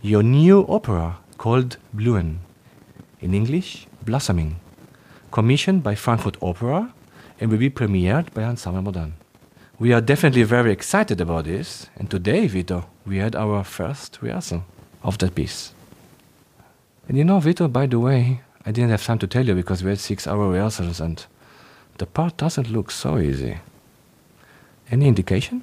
Your 0.00 0.22
new 0.22 0.64
opera 0.70 1.18
called 1.36 1.76
Blühen, 1.94 2.38
in 3.20 3.34
English, 3.34 3.88
Blossoming, 4.06 4.56
commissioned 5.32 5.82
by 5.82 5.94
Frankfurt 5.94 6.38
Opera 6.40 6.94
and 7.38 7.50
will 7.50 7.58
be 7.58 7.68
premiered 7.68 8.32
by 8.32 8.44
Ensemble 8.44 8.80
Modern. 8.80 9.12
We 9.78 9.92
are 9.92 10.00
definitely 10.00 10.44
very 10.44 10.72
excited 10.72 11.20
about 11.20 11.44
this, 11.44 11.88
and 11.96 12.10
today, 12.10 12.46
Vito, 12.46 12.86
we 13.10 13.18
had 13.18 13.34
our 13.34 13.64
first 13.64 14.18
rehearsal 14.22 14.62
of 15.02 15.18
that 15.18 15.34
piece. 15.34 15.72
And 17.08 17.18
you 17.18 17.24
know, 17.24 17.40
Vito, 17.40 17.66
by 17.66 17.86
the 17.86 17.98
way, 17.98 18.40
I 18.64 18.70
didn't 18.70 18.90
have 18.90 19.04
time 19.04 19.18
to 19.18 19.26
tell 19.26 19.44
you 19.44 19.54
because 19.54 19.82
we 19.82 19.90
had 19.90 19.98
six 19.98 20.28
hour 20.28 20.48
rehearsals 20.48 21.00
and 21.00 21.26
the 21.98 22.06
part 22.06 22.36
doesn't 22.36 22.70
look 22.70 22.90
so 22.92 23.18
easy. 23.18 23.58
Any 24.92 25.08
indication? 25.08 25.62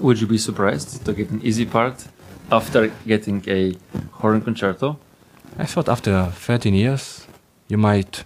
Would 0.00 0.20
you 0.20 0.26
be 0.26 0.38
surprised 0.38 1.04
to 1.04 1.12
get 1.12 1.30
an 1.30 1.40
easy 1.42 1.66
part 1.66 2.04
after 2.50 2.88
getting 3.06 3.44
a 3.46 3.74
horn 4.10 4.40
concerto? 4.40 4.98
I 5.56 5.66
thought 5.66 5.88
after 5.88 6.32
13 6.32 6.74
years, 6.74 7.26
you 7.68 7.78
might 7.78 8.24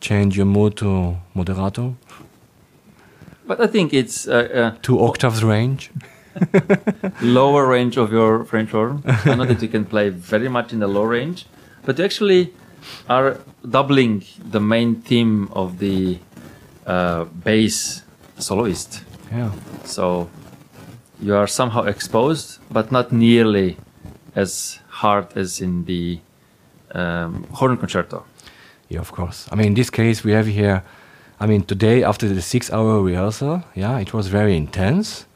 change 0.00 0.36
your 0.36 0.46
mood 0.46 0.76
to 0.76 1.16
moderato, 1.34 1.96
But 3.46 3.60
I 3.60 3.66
think 3.66 3.92
it's 3.92 4.28
a, 4.28 4.78
two 4.82 5.00
octaves 5.00 5.42
range. 5.42 5.90
lower 7.20 7.66
range 7.66 7.96
of 7.96 8.12
your 8.12 8.44
French 8.44 8.70
horn. 8.70 9.02
I 9.06 9.34
know 9.34 9.44
that 9.44 9.62
you 9.62 9.68
can 9.68 9.84
play 9.84 10.08
very 10.10 10.48
much 10.48 10.72
in 10.72 10.80
the 10.80 10.88
low 10.88 11.04
range, 11.04 11.46
but 11.84 11.98
you 11.98 12.04
actually 12.04 12.52
are 13.08 13.38
doubling 13.68 14.24
the 14.38 14.60
main 14.60 15.00
theme 15.02 15.48
of 15.52 15.78
the 15.78 16.18
uh, 16.86 17.24
bass 17.24 18.02
soloist. 18.38 19.02
Yeah. 19.30 19.52
So 19.84 20.30
you 21.20 21.34
are 21.34 21.46
somehow 21.46 21.82
exposed, 21.82 22.58
but 22.70 22.90
not 22.90 23.12
nearly 23.12 23.76
as 24.34 24.78
hard 24.88 25.36
as 25.36 25.60
in 25.60 25.84
the 25.84 26.20
um, 26.92 27.44
horn 27.52 27.76
concerto. 27.76 28.24
Yeah, 28.88 29.00
of 29.00 29.12
course. 29.12 29.46
I 29.52 29.54
mean, 29.54 29.68
in 29.68 29.74
this 29.74 29.90
case, 29.90 30.24
we 30.24 30.32
have 30.32 30.46
here, 30.46 30.82
I 31.38 31.46
mean, 31.46 31.62
today 31.62 32.02
after 32.02 32.28
the 32.28 32.42
six 32.42 32.72
hour 32.72 33.00
rehearsal, 33.00 33.62
yeah, 33.74 33.98
it 33.98 34.12
was 34.12 34.28
very 34.28 34.56
intense. 34.56 35.26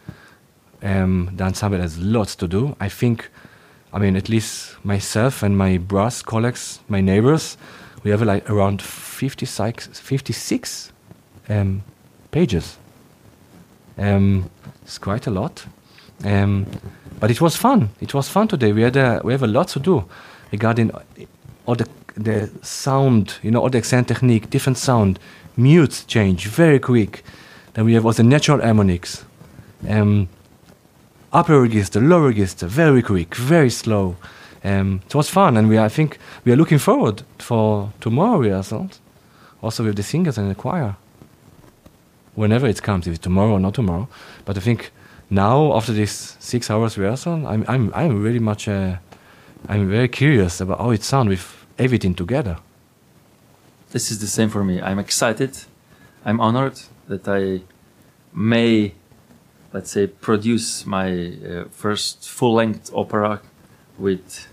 Um, 0.84 1.30
the 1.34 1.44
ensemble 1.44 1.78
has 1.78 1.98
lots 1.98 2.36
to 2.36 2.46
do. 2.46 2.76
I 2.78 2.88
think, 2.88 3.28
I 3.92 3.98
mean, 3.98 4.16
at 4.16 4.28
least 4.28 4.76
myself 4.84 5.42
and 5.42 5.56
my 5.56 5.78
brass 5.78 6.22
colleagues, 6.22 6.80
my 6.88 7.00
neighbors, 7.00 7.56
we 8.04 8.10
have 8.10 8.22
like 8.22 8.48
around 8.50 8.82
56, 8.82 9.86
56 9.98 10.92
um, 11.48 11.82
pages. 12.30 12.76
Um, 13.96 14.50
it's 14.82 14.98
quite 14.98 15.26
a 15.26 15.30
lot. 15.30 15.64
Um, 16.22 16.66
but 17.18 17.30
it 17.30 17.40
was 17.40 17.56
fun. 17.56 17.88
It 18.00 18.12
was 18.12 18.28
fun 18.28 18.48
today. 18.48 18.72
We 18.72 18.82
had 18.82 18.96
a, 18.96 19.20
we 19.24 19.32
have 19.32 19.42
a 19.42 19.48
lot 19.48 19.68
to 19.68 19.80
do 19.80 20.04
regarding 20.52 20.90
all 21.66 21.74
the 21.74 21.88
the 22.16 22.50
sound, 22.62 23.38
you 23.42 23.50
know, 23.50 23.60
all 23.60 23.70
the 23.70 23.78
accent 23.78 24.08
technique, 24.08 24.50
different 24.50 24.78
sound, 24.78 25.18
mutes 25.56 26.04
change 26.04 26.46
very 26.46 26.78
quick. 26.78 27.24
Then 27.74 27.84
we 27.84 27.94
have 27.94 28.06
also 28.06 28.22
natural 28.22 28.60
harmonics, 28.60 29.24
um, 29.88 30.28
upper 31.34 31.60
register, 31.60 32.00
lower 32.00 32.28
register, 32.28 32.66
very 32.66 33.02
quick, 33.02 33.34
very 33.34 33.70
slow. 33.70 34.16
Um, 34.62 35.02
it 35.04 35.14
was 35.14 35.28
fun, 35.28 35.56
and 35.56 35.68
we 35.68 35.78
I 35.78 35.88
think 35.88 36.18
we 36.44 36.52
are 36.52 36.56
looking 36.56 36.78
forward 36.78 37.22
for 37.38 37.92
tomorrow 38.00 38.38
rehearsals, 38.38 39.00
also 39.60 39.84
with 39.84 39.96
the 39.96 40.02
singers 40.02 40.38
and 40.38 40.50
the 40.50 40.54
choir. 40.54 40.96
Whenever 42.34 42.66
it 42.66 42.82
comes, 42.82 43.06
if 43.06 43.14
it's 43.14 43.22
tomorrow 43.22 43.52
or 43.52 43.60
not 43.60 43.74
tomorrow, 43.74 44.08
but 44.44 44.56
I 44.56 44.60
think 44.60 44.90
now 45.28 45.74
after 45.76 45.92
this 45.92 46.36
six 46.40 46.70
hours 46.70 46.96
rehearsal, 46.96 47.46
I'm 47.46 47.64
I'm 47.68 47.92
I'm 47.94 48.22
really 48.22 48.40
much 48.40 48.68
uh, 48.68 48.96
I'm 49.68 49.90
very 49.90 50.08
curious 50.08 50.60
about 50.60 50.78
how 50.78 50.90
it 50.90 51.02
sounds 51.02 51.28
with 51.28 51.66
everything 51.78 52.14
together. 52.14 52.56
This 53.90 54.10
is 54.10 54.18
the 54.18 54.26
same 54.26 54.48
for 54.48 54.64
me. 54.64 54.80
I'm 54.80 54.98
excited. 54.98 55.56
I'm 56.24 56.40
honored 56.40 56.80
that 57.08 57.28
I 57.28 57.62
may, 58.32 58.92
let's 59.74 59.90
say, 59.90 60.06
produce 60.06 60.86
my 60.86 61.08
uh, 61.10 61.64
first 61.72 62.28
full 62.28 62.54
length 62.54 62.90
opera 62.94 63.40
with 63.98 64.46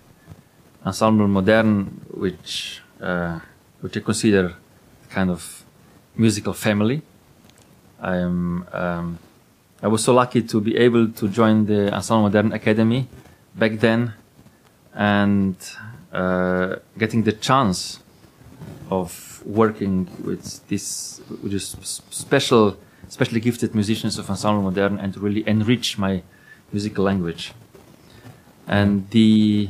Ensemble 0.84 1.28
Modern, 1.28 2.02
which, 2.10 2.82
uh, 3.00 3.40
which 3.82 3.96
I 3.96 4.00
consider 4.00 4.56
kind 5.12 5.30
of 5.30 5.64
musical 6.16 6.54
family. 6.54 7.04
I 8.02 8.18
am. 8.18 8.66
Um, 8.74 9.20
I 9.84 9.88
was 9.88 10.04
so 10.04 10.14
lucky 10.14 10.42
to 10.44 10.60
be 10.60 10.76
able 10.78 11.08
to 11.10 11.28
join 11.28 11.66
the 11.66 11.94
Ensemble 11.94 12.24
Modern 12.24 12.52
Academy 12.54 13.08
back 13.56 13.80
then, 13.80 14.14
and 14.94 15.56
uh, 16.12 16.78
getting 16.98 17.24
the 17.24 17.34
chance 17.34 18.00
of 18.90 19.44
working 19.46 20.08
with 20.24 20.68
this 20.68 21.22
with 21.30 21.52
this 21.52 21.76
special, 22.10 22.78
specially 23.12 23.42
gifted 23.42 23.76
musicians 23.76 24.18
of 24.18 24.30
Ensemble 24.30 24.62
Modern 24.62 24.98
and 24.98 25.14
to 25.14 25.20
really 25.20 25.44
enrich 25.46 25.98
my 25.98 26.24
musical 26.72 27.04
language. 27.04 27.52
And 28.66 29.10
the 29.10 29.68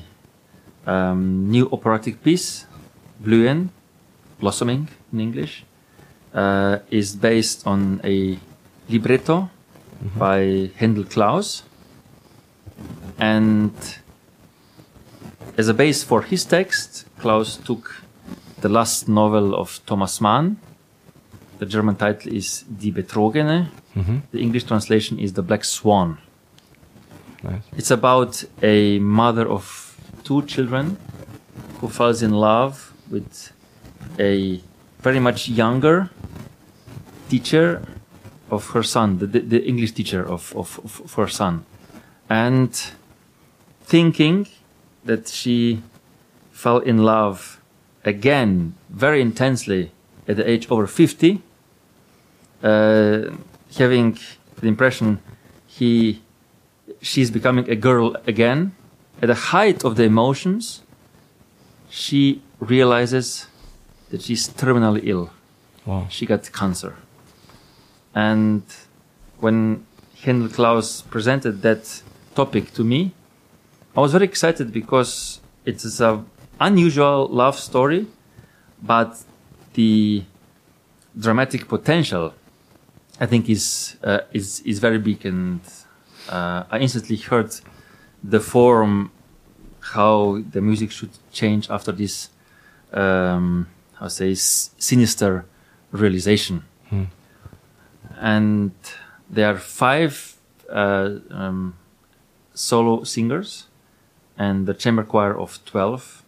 um, 0.85 1.49
new 1.49 1.67
operatic 1.71 2.23
piece, 2.23 2.67
Blühen, 3.19 3.69
Blossoming 4.39 4.89
in 5.11 5.19
English, 5.19 5.65
uh, 6.35 6.79
is 6.91 7.15
based 7.15 7.65
on 7.65 7.99
a 8.03 8.37
libretto 8.87 9.49
by 10.15 10.69
Händl 10.79 11.09
Klaus. 11.09 11.63
And 13.17 13.73
as 15.57 15.67
a 15.67 15.73
base 15.73 16.03
for 16.03 16.21
his 16.21 16.45
text, 16.45 17.05
Klaus 17.17 17.57
took 17.57 18.03
the 18.61 18.69
last 18.69 19.09
novel 19.09 19.55
of 19.55 19.81
Thomas 19.87 20.21
Mann. 20.21 20.57
The 21.61 21.67
German 21.67 21.95
title 21.95 22.33
is 22.33 22.63
Die 22.63 22.89
Betrogene. 22.89 23.67
The 24.31 24.39
English 24.39 24.63
translation 24.63 25.19
is 25.19 25.33
The 25.33 25.43
Black 25.43 25.63
Swan. 25.63 26.17
Nice. 27.43 27.61
It's 27.77 27.91
about 27.91 28.43
a 28.63 28.97
mother 28.97 29.47
of 29.47 29.95
two 30.23 30.41
children 30.47 30.97
who 31.79 31.87
falls 31.87 32.23
in 32.23 32.31
love 32.31 32.91
with 33.11 33.51
a 34.17 34.59
very 35.01 35.19
much 35.19 35.49
younger 35.49 36.09
teacher 37.29 37.85
of 38.49 38.71
her 38.71 38.81
son, 38.81 39.19
the, 39.19 39.27
the, 39.27 39.63
English 39.63 39.91
teacher 39.91 40.27
of, 40.27 40.55
of, 40.55 40.79
of, 40.83 41.13
her 41.13 41.27
son. 41.27 41.63
And 42.27 42.73
thinking 43.83 44.47
that 45.05 45.27
she 45.27 45.83
fell 46.51 46.79
in 46.79 47.03
love 47.03 47.61
again 48.03 48.73
very 48.89 49.21
intensely 49.21 49.91
at 50.27 50.37
the 50.37 50.49
age 50.49 50.65
over 50.71 50.87
50, 50.87 51.35
uh, 51.35 51.37
Uh, 52.63 53.31
having 53.77 54.17
the 54.59 54.67
impression 54.67 55.19
he 55.65 56.21
she's 57.01 57.31
becoming 57.31 57.69
a 57.69 57.75
girl 57.75 58.15
again. 58.27 58.73
At 59.21 59.27
the 59.27 59.35
height 59.35 59.83
of 59.83 59.95
the 59.95 60.03
emotions, 60.03 60.81
she 61.89 62.41
realizes 62.59 63.47
that 64.09 64.21
she's 64.23 64.49
terminally 64.49 65.01
ill. 65.03 65.29
Wow. 65.85 66.07
She 66.09 66.25
got 66.25 66.51
cancer. 66.51 66.95
And 68.13 68.63
when 69.39 69.85
Händl 70.23 70.53
Klaus 70.53 71.01
presented 71.01 71.61
that 71.61 72.01
topic 72.35 72.73
to 72.73 72.83
me, 72.83 73.13
I 73.95 73.99
was 73.99 74.11
very 74.11 74.25
excited 74.25 74.71
because 74.71 75.41
it 75.65 75.83
is 75.83 76.01
a 76.01 76.23
unusual 76.59 77.27
love 77.27 77.57
story, 77.59 78.07
but 78.81 79.23
the 79.73 80.23
dramatic 81.17 81.67
potential, 81.67 82.33
I 83.21 83.27
think, 83.27 83.49
is 83.49 83.97
uh, 84.03 84.21
is 84.33 84.61
is 84.65 84.79
very 84.79 84.97
big, 84.97 85.25
and 85.25 85.61
uh, 86.27 86.63
I 86.71 86.79
instantly 86.79 87.17
heard 87.17 87.55
the 88.23 88.39
form 88.39 89.11
how 89.93 90.41
the 90.51 90.61
music 90.61 90.91
should 90.91 91.11
change 91.31 91.69
after 91.69 91.91
this, 91.91 92.29
um, 92.93 93.67
how 93.93 94.07
say, 94.07 94.33
sinister 94.33 95.45
realization. 95.91 96.63
And 98.19 98.71
there 99.29 99.53
are 99.53 99.57
five 99.57 100.35
uh, 100.69 101.09
um, 101.29 101.75
solo 102.53 103.03
singers 103.03 103.67
and 104.37 104.67
the 104.67 104.73
chamber 104.73 105.03
choir 105.03 105.37
of 105.37 105.59
12 105.65 106.23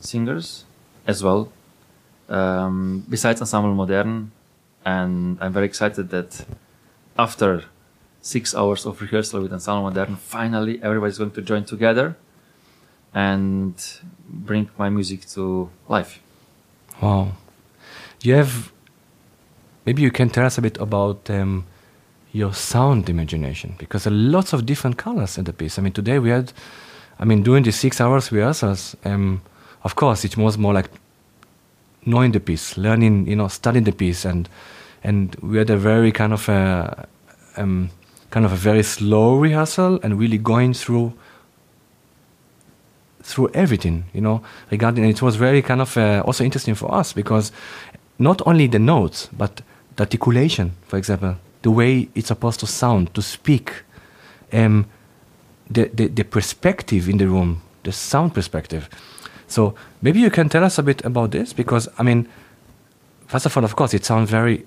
singers 0.00 0.64
as 1.06 1.22
well. 1.22 1.52
Um, 2.28 3.04
besides 3.08 3.40
Ensemble 3.40 3.74
Modern, 3.74 4.30
and 4.84 5.38
I'm 5.40 5.52
very 5.52 5.66
excited 5.66 6.10
that 6.10 6.44
after 7.18 7.64
six 8.20 8.54
hours 8.54 8.86
of 8.86 9.00
rehearsal 9.00 9.42
with 9.42 9.52
Ensemble 9.52 9.82
Modern, 9.82 10.16
finally 10.16 10.82
everybody's 10.82 11.18
going 11.18 11.32
to 11.32 11.42
join 11.42 11.64
together 11.64 12.16
and 13.14 13.74
bring 14.28 14.70
my 14.78 14.88
music 14.88 15.28
to 15.30 15.70
life. 15.88 16.20
Wow. 17.00 17.32
You 18.22 18.34
have, 18.34 18.72
maybe 19.84 20.02
you 20.02 20.10
can 20.10 20.30
tell 20.30 20.46
us 20.46 20.56
a 20.58 20.62
bit 20.62 20.78
about 20.78 21.28
um, 21.28 21.66
your 22.32 22.54
sound 22.54 23.08
imagination 23.10 23.74
because 23.78 24.04
there 24.04 24.12
are 24.12 24.16
lots 24.16 24.52
of 24.52 24.64
different 24.64 24.96
colors 24.96 25.36
in 25.36 25.44
the 25.44 25.52
piece. 25.52 25.78
I 25.78 25.82
mean, 25.82 25.92
today 25.92 26.18
we 26.18 26.30
had, 26.30 26.52
I 27.18 27.24
mean, 27.24 27.42
during 27.42 27.64
the 27.64 27.72
six 27.72 28.00
hours 28.00 28.32
rehearsals, 28.32 28.96
um, 29.04 29.42
of 29.84 29.96
course, 29.96 30.24
it 30.24 30.36
was 30.36 30.56
more 30.56 30.72
like 30.72 30.88
knowing 32.04 32.32
the 32.32 32.40
piece, 32.40 32.76
learning, 32.76 33.26
you 33.26 33.36
know, 33.36 33.48
studying 33.48 33.84
the 33.84 33.92
piece, 33.92 34.24
and 34.24 34.48
and 35.04 35.34
we 35.36 35.58
had 35.58 35.70
a 35.70 35.76
very 35.76 36.12
kind 36.12 36.32
of 36.32 36.48
a 36.48 37.06
um, 37.56 37.90
kind 38.30 38.46
of 38.46 38.52
a 38.52 38.56
very 38.56 38.82
slow 38.82 39.36
rehearsal 39.36 40.00
and 40.02 40.18
really 40.18 40.38
going 40.38 40.74
through 40.74 41.12
through 43.22 43.48
everything, 43.54 44.04
you 44.12 44.20
know, 44.20 44.42
regarding. 44.70 45.04
It 45.04 45.22
was 45.22 45.36
very 45.36 45.62
kind 45.62 45.80
of 45.80 45.96
uh, 45.96 46.22
also 46.26 46.44
interesting 46.44 46.74
for 46.74 46.92
us 46.92 47.12
because 47.12 47.52
not 48.18 48.42
only 48.46 48.66
the 48.66 48.78
notes, 48.78 49.28
but 49.32 49.62
the 49.96 50.02
articulation, 50.02 50.72
for 50.86 50.96
example, 50.96 51.36
the 51.62 51.70
way 51.70 52.08
it's 52.14 52.28
supposed 52.28 52.60
to 52.60 52.66
sound, 52.66 53.14
to 53.14 53.22
speak, 53.22 53.84
um, 54.52 54.86
the, 55.70 55.88
the 55.94 56.08
the 56.08 56.24
perspective 56.24 57.08
in 57.08 57.18
the 57.18 57.26
room, 57.26 57.62
the 57.84 57.92
sound 57.92 58.34
perspective. 58.34 58.88
So 59.52 59.74
maybe 60.00 60.18
you 60.18 60.30
can 60.30 60.48
tell 60.48 60.64
us 60.64 60.78
a 60.78 60.82
bit 60.82 61.04
about 61.04 61.30
this 61.30 61.52
because 61.52 61.86
I 61.98 62.02
mean, 62.02 62.26
first 63.26 63.44
of 63.46 63.56
all, 63.56 63.64
of 63.64 63.76
course, 63.76 63.92
it 63.92 64.04
sounds 64.04 64.30
very 64.30 64.66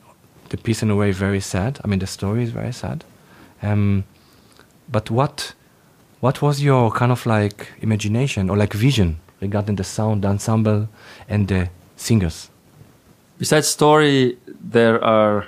the 0.50 0.58
piece 0.58 0.84
in 0.84 0.92
a 0.92 0.96
way 0.96 1.12
very 1.12 1.42
sad. 1.42 1.80
I 1.84 1.88
mean, 1.88 2.00
the 2.00 2.08
story 2.08 2.44
is 2.44 2.52
very 2.52 2.72
sad. 2.72 3.04
Um, 3.64 4.04
but 4.92 5.10
what 5.10 5.56
what 6.20 6.42
was 6.42 6.62
your 6.62 6.92
kind 6.92 7.12
of 7.12 7.26
like 7.26 7.74
imagination 7.82 8.50
or 8.50 8.58
like 8.58 8.74
vision 8.74 9.20
regarding 9.42 9.76
the 9.76 9.84
sound, 9.84 10.24
the 10.24 10.28
ensemble, 10.28 10.88
and 11.28 11.48
the 11.48 11.70
singers? 11.96 12.52
Besides 13.40 13.68
story, 13.68 14.38
there 14.48 15.04
are 15.04 15.48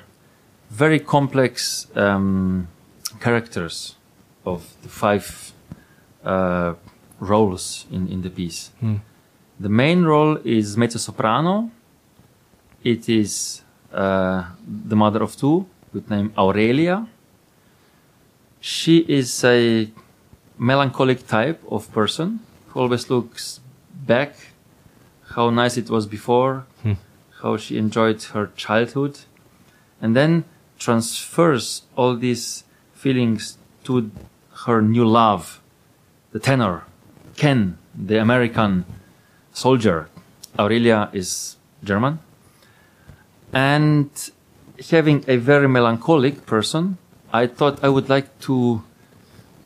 very 0.71 0.99
complex 0.99 1.87
um, 1.95 2.67
characters 3.19 3.95
of 4.45 4.73
the 4.81 4.89
five 4.89 5.53
uh, 6.25 6.73
roles 7.19 7.85
in, 7.91 8.07
in 8.07 8.21
the 8.23 8.29
piece. 8.29 8.71
Hmm. 8.79 8.97
The 9.59 9.69
main 9.69 10.03
role 10.03 10.37
is 10.43 10.77
mezzo 10.77 10.99
soprano. 10.99 11.71
It 12.83 13.09
is 13.09 13.63
uh, 13.91 14.43
the 14.89 14.95
mother 14.95 15.23
of 15.23 15.35
two, 15.35 15.65
with 15.93 16.09
name 16.09 16.31
Aurelia. 16.37 17.07
She 18.59 18.97
is 19.07 19.43
a 19.43 19.89
melancholic 20.57 21.27
type 21.27 21.61
of 21.69 21.91
person 21.91 22.39
who 22.67 22.79
always 22.81 23.09
looks 23.09 23.59
back, 24.05 24.35
how 25.35 25.49
nice 25.49 25.77
it 25.77 25.89
was 25.89 26.05
before, 26.05 26.65
Hmm. 26.83 26.93
how 27.41 27.57
she 27.57 27.77
enjoyed 27.77 28.21
her 28.33 28.51
childhood, 28.55 29.19
and 30.01 30.15
then 30.15 30.43
transfers 30.79 31.83
all 31.95 32.15
these 32.15 32.63
feelings 32.93 33.57
to 33.85 34.11
her 34.65 34.81
new 34.81 35.05
love, 35.05 35.61
the 36.31 36.39
tenor, 36.39 36.83
Ken, 37.35 37.77
the 37.95 38.19
American 38.19 38.85
soldier. 39.57 40.07
Aurelia 40.59 41.09
is 41.13 41.57
German. 41.83 42.19
And 43.51 44.09
having 44.89 45.23
a 45.27 45.37
very 45.37 45.67
melancholic 45.67 46.45
person, 46.45 46.97
I 47.33 47.47
thought 47.47 47.83
I 47.83 47.89
would 47.89 48.07
like 48.07 48.39
to 48.41 48.83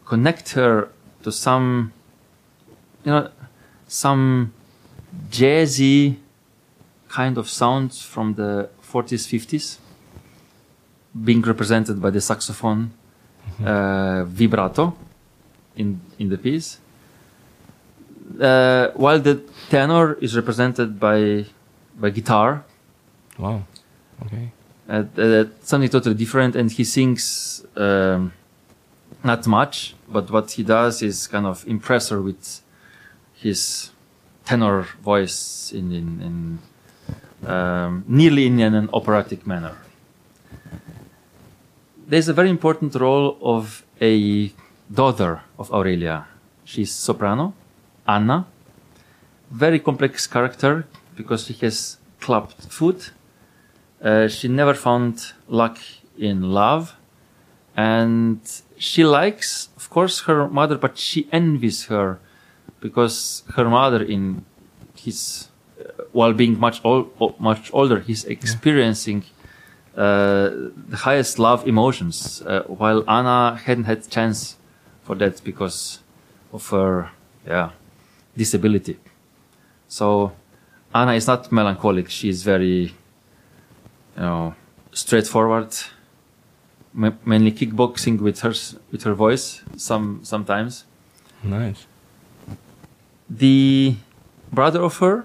connect 0.05 0.53
her 0.53 0.89
to 1.23 1.31
some, 1.31 1.91
you 3.03 3.11
know, 3.11 3.29
some 3.87 4.53
jazzy 5.29 6.17
kind 7.09 7.37
of 7.37 7.49
sounds 7.49 8.01
from 8.01 8.35
the 8.35 8.69
40s, 8.81 9.27
50s, 9.27 9.77
being 11.25 11.41
represented 11.41 12.01
by 12.01 12.09
the 12.09 12.21
saxophone 12.21 12.91
uh, 13.65 14.23
vibrato 14.23 14.95
in, 15.75 15.99
in 16.17 16.29
the 16.29 16.37
piece. 16.37 16.80
Uh, 18.39 18.91
while 18.95 19.19
the 19.19 19.41
tenor 19.69 20.13
is 20.21 20.35
represented 20.35 20.99
by, 20.99 21.45
by 21.99 22.09
guitar, 22.09 22.63
Wow. 23.37 23.63
Okay. 24.25 24.51
uh, 24.87 25.03
uh, 25.17 25.45
something 25.63 25.89
totally 25.89 26.13
different 26.15 26.55
and 26.55 26.71
he 26.71 26.83
sings 26.83 27.65
um, 27.75 28.33
not 29.23 29.47
much 29.47 29.95
but 30.07 30.29
what 30.29 30.51
he 30.51 30.63
does 30.63 31.01
is 31.01 31.25
kind 31.27 31.45
of 31.47 31.65
impress 31.67 32.09
her 32.09 32.21
with 32.21 32.61
his 33.33 33.89
tenor 34.45 34.83
voice 35.01 35.71
in, 35.73 35.91
in, 35.91 36.07
in 37.41 37.49
um, 37.49 38.03
nearly 38.07 38.45
in 38.45 38.59
an 38.59 38.89
operatic 38.93 39.47
manner 39.47 39.75
there's 42.07 42.27
a 42.27 42.33
very 42.33 42.49
important 42.49 42.93
role 42.95 43.37
of 43.41 43.83
a 44.01 44.51
daughter 44.93 45.41
of 45.57 45.71
aurelia 45.73 46.27
she's 46.63 46.91
soprano 46.91 47.53
anna. 48.07 48.45
Very 49.51 49.79
complex 49.79 50.27
character 50.27 50.87
because 51.15 51.45
she 51.45 51.53
has 51.53 51.97
clubbed 52.19 52.63
foot 52.71 53.11
uh, 54.03 54.27
she 54.27 54.47
never 54.47 54.73
found 54.73 55.33
luck 55.47 55.77
in 56.17 56.51
love. 56.51 56.95
And 57.77 58.39
she 58.77 59.03
likes 59.03 59.69
of 59.77 59.89
course 59.89 60.21
her 60.21 60.47
mother 60.49 60.77
but 60.77 60.97
she 60.97 61.29
envies 61.31 61.85
her 61.85 62.19
because 62.81 63.43
her 63.55 63.65
mother 63.69 64.03
in 64.03 64.43
his 64.95 65.47
uh, 65.79 66.03
while 66.11 66.33
being 66.33 66.59
much 66.59 66.81
ol- 66.83 67.11
much 67.39 67.69
older 67.73 67.99
he's 67.99 68.25
experiencing 68.25 69.23
uh, 69.95 70.49
the 70.89 70.97
highest 70.97 71.37
love 71.39 71.65
emotions 71.67 72.41
uh, 72.41 72.63
while 72.63 73.03
anna 73.07 73.55
hadn't 73.55 73.85
had 73.85 74.09
chance 74.09 74.57
for 75.03 75.15
that 75.15 75.41
because 75.43 75.99
of 76.51 76.67
her 76.69 77.11
yeah 77.47 77.69
disability 78.37 78.97
so 79.87 80.31
anna 80.93 81.13
is 81.13 81.27
not 81.27 81.51
melancholic 81.51 82.09
she 82.09 82.29
is 82.29 82.43
very 82.43 82.93
you 84.17 84.21
know, 84.21 84.53
straightforward. 84.91 85.73
Ma- 86.93 87.13
mainly 87.25 87.51
kickboxing 87.53 88.19
with 88.19 88.41
her 88.41 88.53
with 88.91 89.03
her 89.03 89.13
voice. 89.13 89.61
Some 89.77 90.19
sometimes 90.23 90.83
Nice. 91.41 91.85
the 93.29 93.95
brother 94.51 94.81
of 94.83 94.97
her, 94.97 95.23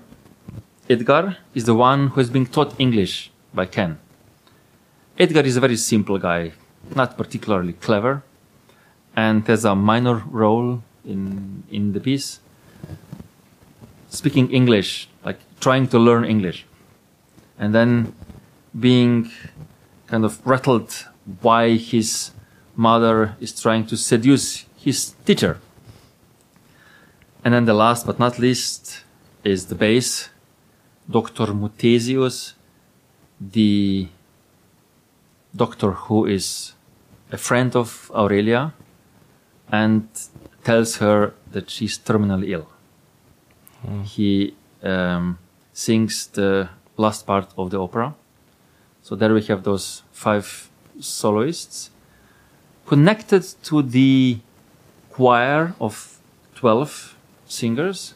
Edgar, 0.89 1.37
is 1.55 1.65
the 1.65 1.75
one 1.75 2.09
who 2.09 2.21
is 2.21 2.31
being 2.31 2.47
taught 2.47 2.79
English 2.79 3.31
by 3.53 3.67
Ken. 3.67 3.99
Edgar 5.19 5.41
is 5.41 5.57
a 5.57 5.61
very 5.61 5.77
simple 5.77 6.19
guy, 6.19 6.53
not 6.95 7.17
particularly 7.19 7.73
clever, 7.73 8.23
and 9.17 9.45
has 9.49 9.65
a 9.65 9.75
minor 9.75 10.23
role 10.31 10.83
in 11.05 11.65
in 11.71 11.93
the 11.93 12.01
piece. 12.01 12.39
Speaking 14.17 14.51
English, 14.51 15.09
like 15.27 15.39
trying 15.61 15.89
to 15.89 15.99
learn 15.99 16.25
English, 16.25 16.65
and 17.59 17.75
then 17.75 18.15
being 18.73 19.31
kind 20.07 20.25
of 20.25 20.41
rattled 20.47 20.91
why 21.43 21.77
his 21.77 22.31
mother 22.75 23.37
is 23.41 23.53
trying 23.61 23.85
to 23.87 23.97
seduce 23.97 24.65
his 24.79 25.15
teacher. 25.27 25.59
And 27.45 27.53
then 27.53 27.67
the 27.67 27.75
last 27.75 28.07
but 28.07 28.19
not 28.19 28.39
least 28.39 29.05
is 29.45 29.67
the 29.67 29.75
bass, 29.75 30.31
Dr. 31.11 31.49
Muthesius, 31.53 32.55
the 33.39 34.09
doctor 35.55 35.93
who 35.93 36.25
is 36.25 36.73
a 37.31 37.37
friend 37.37 37.77
of 37.77 38.11
Aurelia 38.15 38.73
and 39.71 40.09
tells 40.65 40.97
her 40.97 41.35
that 41.53 41.69
she's 41.69 41.99
terminally 41.99 42.49
ill. 42.49 42.69
He 44.05 44.55
um, 44.83 45.39
sings 45.73 46.27
the 46.29 46.69
last 46.97 47.27
part 47.27 47.53
of 47.57 47.71
the 47.71 47.79
opera. 47.79 48.15
So 49.03 49.15
there 49.15 49.33
we 49.33 49.43
have 49.45 49.63
those 49.63 50.03
five 50.13 50.71
soloists 51.01 51.91
connected 52.87 53.45
to 53.65 53.83
the 53.83 54.39
choir 55.11 55.75
of 55.81 56.19
12 56.57 57.17
singers, 57.47 58.15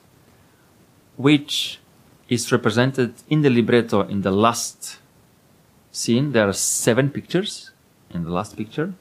which 1.16 1.78
is 2.28 2.50
represented 2.52 3.14
in 3.28 3.42
the 3.42 3.50
libretto 3.50 4.02
in 4.02 4.22
the 4.22 4.30
last 4.30 4.98
scene. 5.92 6.32
There 6.32 6.48
are 6.48 6.52
seven 6.52 7.10
pictures 7.10 7.70
in 8.12 8.24
the 8.24 8.30
last 8.30 8.56
picture, 8.56 8.94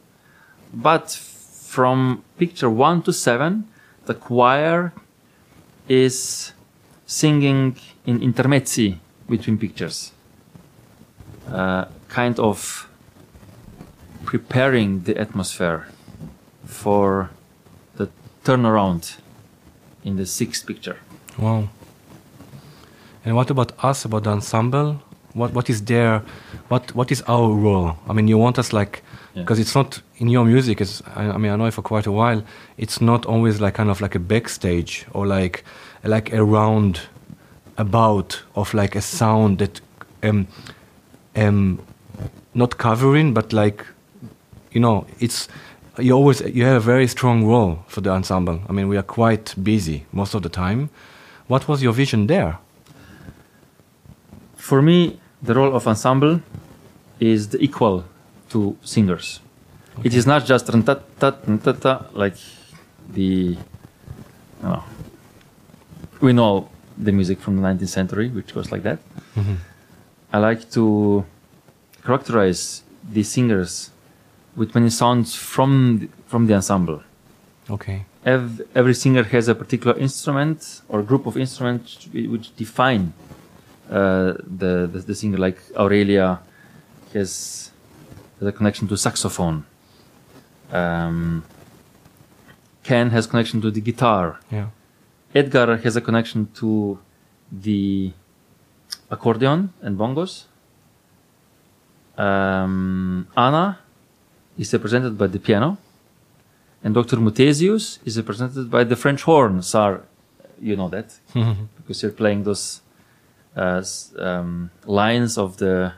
but 0.73 1.11
from 1.11 2.23
picture 2.37 2.69
one 2.69 3.01
to 3.03 3.13
seven, 3.13 3.67
the 4.05 4.13
choir 4.13 4.93
is 5.87 6.53
singing 7.09 7.75
in 8.05 8.21
intermezzi 8.21 8.99
between 9.27 9.57
pictures. 9.57 10.11
Uh, 11.51 11.85
kind 12.07 12.39
of 12.39 12.87
preparing 14.25 15.03
the 15.03 15.17
atmosphere 15.17 15.87
for 16.65 17.31
the 17.95 18.07
turnaround 18.43 19.17
in 20.03 20.17
the 20.17 20.25
sixth 20.25 20.67
picture. 20.67 20.97
Wow. 21.37 21.69
And 23.25 23.35
what 23.35 23.49
about 23.49 23.73
us, 23.83 24.05
about 24.05 24.23
the 24.23 24.29
ensemble? 24.29 25.01
What 25.33 25.53
what 25.53 25.69
is 25.69 25.81
there? 25.81 26.21
what 26.69 26.95
what 26.95 27.11
is 27.11 27.23
our 27.27 27.49
role? 27.49 27.97
I 28.07 28.13
mean, 28.13 28.27
you 28.27 28.37
want 28.37 28.59
us 28.59 28.71
like, 28.71 29.01
Yeah. 29.39 29.43
because 29.43 29.59
it's 29.59 29.75
not 29.75 30.01
in 30.17 30.29
your 30.29 30.45
music. 30.45 30.81
It's 30.81 31.01
I, 31.15 31.29
I 31.29 31.37
mean 31.37 31.51
I 31.51 31.55
know 31.55 31.65
it 31.65 31.73
for 31.73 31.81
quite 31.81 32.07
a 32.07 32.11
while. 32.11 32.43
It's 32.77 33.01
not 33.01 33.25
always 33.25 33.59
like 33.61 33.73
kind 33.75 33.89
of 33.89 34.01
like 34.01 34.15
a 34.15 34.19
backstage 34.19 35.05
or 35.13 35.25
like 35.27 35.63
like 36.03 36.33
a 36.33 36.43
round 36.43 37.01
about 37.77 38.41
of 38.55 38.73
like 38.73 38.95
a 38.95 39.01
sound 39.01 39.59
that 39.59 39.81
um 40.23 40.47
um 41.35 41.79
not 42.53 42.77
covering 42.77 43.33
but 43.33 43.53
like 43.53 43.85
you 44.71 44.81
know 44.81 45.05
it's 45.19 45.47
you 45.97 46.13
always 46.13 46.41
you 46.41 46.65
have 46.65 46.75
a 46.75 46.79
very 46.93 47.07
strong 47.07 47.45
role 47.45 47.79
for 47.87 48.01
the 48.01 48.09
ensemble 48.09 48.59
i 48.69 48.71
mean 48.73 48.87
we 48.89 48.97
are 48.97 49.03
quite 49.03 49.55
busy 49.63 50.05
most 50.11 50.33
of 50.35 50.41
the 50.41 50.49
time 50.49 50.89
what 51.47 51.67
was 51.67 51.81
your 51.81 51.93
vision 51.93 52.27
there 52.27 52.57
For 54.55 54.81
me, 54.81 55.19
the 55.41 55.53
role 55.55 55.75
of 55.75 55.87
ensemble 55.87 56.41
is 57.19 57.47
the 57.49 57.57
equal 57.63 58.03
to 58.49 58.77
singers. 58.83 59.39
It 60.03 60.13
is 60.13 60.25
not 60.25 60.45
just 60.45 60.69
run-ta-ta, 60.69 62.05
like 62.13 62.35
the, 63.11 63.21
you 63.21 63.57
know, 64.63 64.83
we 66.21 66.31
know 66.33 66.69
the 66.97 67.11
music 67.11 67.39
from 67.39 67.57
the 67.57 67.61
19th 67.67 67.87
century, 67.89 68.29
which 68.29 68.53
goes 68.53 68.71
like 68.71 68.83
that. 68.83 68.99
I 70.31 70.37
like 70.37 70.69
to 70.71 71.25
characterize 72.05 72.83
the 73.11 73.23
singers 73.23 73.91
with 74.55 74.75
many 74.75 74.89
sounds 74.89 75.35
from 75.35 75.99
the, 75.99 76.07
from 76.27 76.47
the 76.47 76.53
ensemble. 76.53 77.01
okay 77.69 78.05
Ev- 78.25 78.61
every 78.75 78.93
singer 78.93 79.23
has 79.23 79.47
a 79.47 79.55
particular 79.55 79.95
instrument 79.97 80.81
or 80.89 81.01
group 81.01 81.25
of 81.25 81.37
instruments 81.37 82.05
which 82.33 82.53
define 82.57 83.13
uh, 83.89 84.33
the, 84.61 84.73
the 84.93 84.99
the 85.07 85.15
singer. 85.15 85.37
Like 85.37 85.57
Aurelia 85.83 86.39
has, 87.13 87.71
has 88.39 88.47
a 88.47 88.51
connection 88.51 88.87
to 88.87 88.97
saxophone. 88.97 89.65
Um, 90.71 91.43
Ken 92.83 93.09
has 93.11 93.27
connection 93.27 93.61
to 93.61 93.71
the 93.71 93.81
guitar. 93.81 94.39
yeah 94.51 94.67
Edgar 95.35 95.77
has 95.77 95.95
a 95.95 96.01
connection 96.01 96.49
to 96.55 96.97
the 97.51 98.11
accordion 99.11 99.71
and 99.81 99.97
bongos. 99.97 100.45
Um, 102.17 103.27
Anna 103.37 103.79
is 104.57 104.73
represented 104.73 105.17
by 105.17 105.27
the 105.27 105.39
piano, 105.39 105.77
and 106.83 106.93
Dr. 106.93 107.17
Muthesius 107.17 107.99
is 108.05 108.17
represented 108.17 108.69
by 108.69 108.83
the 108.83 108.95
French 108.95 109.21
horn. 109.23 109.61
Saar, 109.61 110.01
you 110.59 110.75
know 110.75 110.89
that 110.89 111.15
because 111.77 112.01
you're 112.01 112.11
playing 112.11 112.43
those 112.43 112.81
uh, 113.55 113.83
um, 114.17 114.71
lines 114.85 115.37
of 115.37 115.57
the 115.57 115.93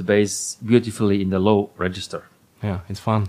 the 0.00 0.04
bass 0.12 0.56
beautifully 0.70 1.20
in 1.22 1.28
the 1.30 1.38
low 1.38 1.70
register. 1.78 2.22
yeah 2.62 2.78
it's 2.90 3.00
fun 3.00 3.22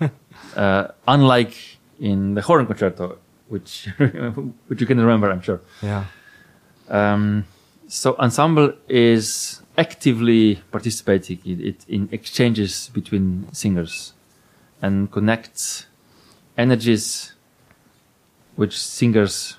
Uh, 0.56 0.88
unlike 1.06 1.54
in 2.00 2.34
the 2.34 2.42
horn 2.42 2.66
concerto, 2.66 3.18
which 3.48 3.88
which 4.68 4.80
you 4.80 4.86
can 4.86 4.98
remember, 5.00 5.30
I'm 5.32 5.42
sure. 5.42 5.60
yeah 5.82 6.04
Um, 6.88 7.44
so 7.88 8.08
ensemble 8.18 8.72
is 8.88 9.62
actively 9.78 10.60
participating 10.70 11.38
in, 11.44 11.58
it, 11.70 11.78
in 11.88 12.08
exchanges 12.12 12.90
between 12.98 13.46
singers 13.52 14.12
and 14.82 15.10
connects 15.10 15.86
energies 16.56 17.32
which 18.56 18.74
singers 18.78 19.56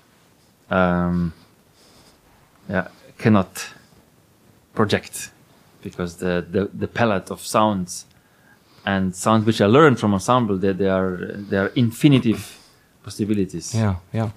um, 0.70 1.34
yeah, 2.70 2.88
cannot 3.18 3.52
project 4.74 5.32
because 5.86 6.12
the, 6.18 6.34
the, 6.56 6.70
the 6.74 6.88
palette 6.88 7.30
of 7.32 7.40
sounds 7.56 8.06
and 8.86 9.16
sounds 9.16 9.46
which 9.46 9.62
I 9.62 9.68
learned 9.68 9.98
from 10.00 10.14
ensemble 10.14 10.58
they, 10.58 10.74
they 10.74 10.90
are 10.90 11.12
they 11.50 11.58
are 11.58 11.72
infinitive 11.76 12.42
possibilities. 13.04 13.74
Yeah 13.74 13.96
yeah. 14.12 14.30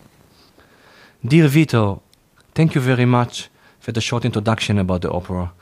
Dear 1.24 1.48
vito 1.48 2.02
thank 2.54 2.74
you 2.74 2.82
very 2.92 3.06
much 3.06 3.34
for 3.80 3.92
the 3.92 4.00
short 4.00 4.24
introduction 4.24 4.78
about 4.78 5.00
the 5.00 5.10
opera. 5.10 5.52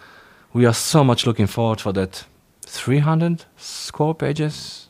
We 0.53 0.67
are 0.67 0.75
so 0.75 1.05
much 1.05 1.27
looking 1.27 1.47
forward 1.47 1.81
for 1.81 1.93
that 1.93 2.25
300 2.63 3.45
score 3.57 4.15
pages 4.15 4.89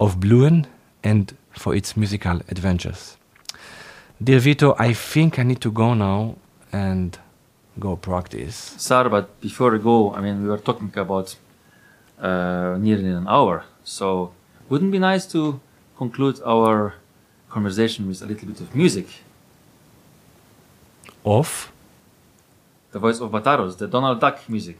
of 0.00 0.16
Blühen 0.16 0.66
and 1.02 1.36
for 1.50 1.74
its 1.74 1.96
musical 1.96 2.40
adventures. 2.48 3.16
Dear 4.22 4.38
Vito, 4.38 4.74
I 4.78 4.94
think 4.94 5.38
I 5.38 5.42
need 5.42 5.60
to 5.60 5.70
go 5.70 5.94
now 5.94 6.36
and 6.72 7.18
go 7.78 7.96
practice. 7.96 8.74
Saar, 8.78 9.08
but 9.08 9.40
before 9.40 9.70
we 9.70 9.78
go, 9.78 10.14
I 10.14 10.20
mean, 10.20 10.42
we 10.42 10.48
were 10.48 10.58
talking 10.58 10.92
about 10.96 11.36
uh, 12.20 12.76
nearly 12.78 13.08
an 13.08 13.26
hour. 13.28 13.64
So, 13.84 14.32
wouldn't 14.68 14.90
it 14.90 14.92
be 14.92 14.98
nice 14.98 15.26
to 15.32 15.60
conclude 15.96 16.40
our 16.44 16.94
conversation 17.50 18.08
with 18.08 18.22
a 18.22 18.26
little 18.26 18.48
bit 18.48 18.60
of 18.60 18.74
music? 18.74 19.06
Of? 21.24 21.72
The 22.92 22.98
voice 22.98 23.20
of 23.20 23.30
Bataros, 23.30 23.76
the 23.78 23.88
Donald 23.88 24.20
Duck 24.20 24.48
music. 24.48 24.78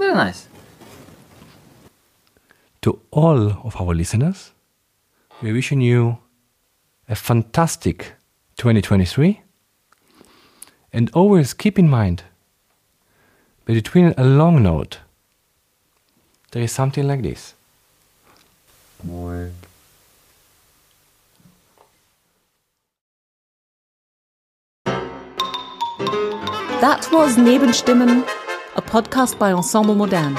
Very 0.00 0.14
nice. 0.14 0.48
To 2.82 3.00
all 3.20 3.50
of 3.64 3.78
our 3.78 3.94
listeners, 3.94 4.52
we're 5.42 5.52
wishing 5.52 5.82
you 5.82 6.16
a 7.06 7.14
fantastic 7.14 8.14
2023 8.56 9.42
and 10.90 11.10
always 11.12 11.52
keep 11.52 11.78
in 11.78 11.86
mind 11.88 12.22
that 13.66 13.74
between 13.74 14.14
a 14.16 14.24
long 14.24 14.62
note 14.62 15.00
there 16.52 16.62
is 16.62 16.72
something 16.72 17.06
like 17.06 17.22
this. 17.22 17.54
That 26.80 27.06
was 27.12 27.36
Nebenstimmen, 27.36 28.26
a 28.76 28.82
podcast 28.82 29.38
by 29.38 29.52
Ensemble 29.52 29.94
Modern. 29.94 30.38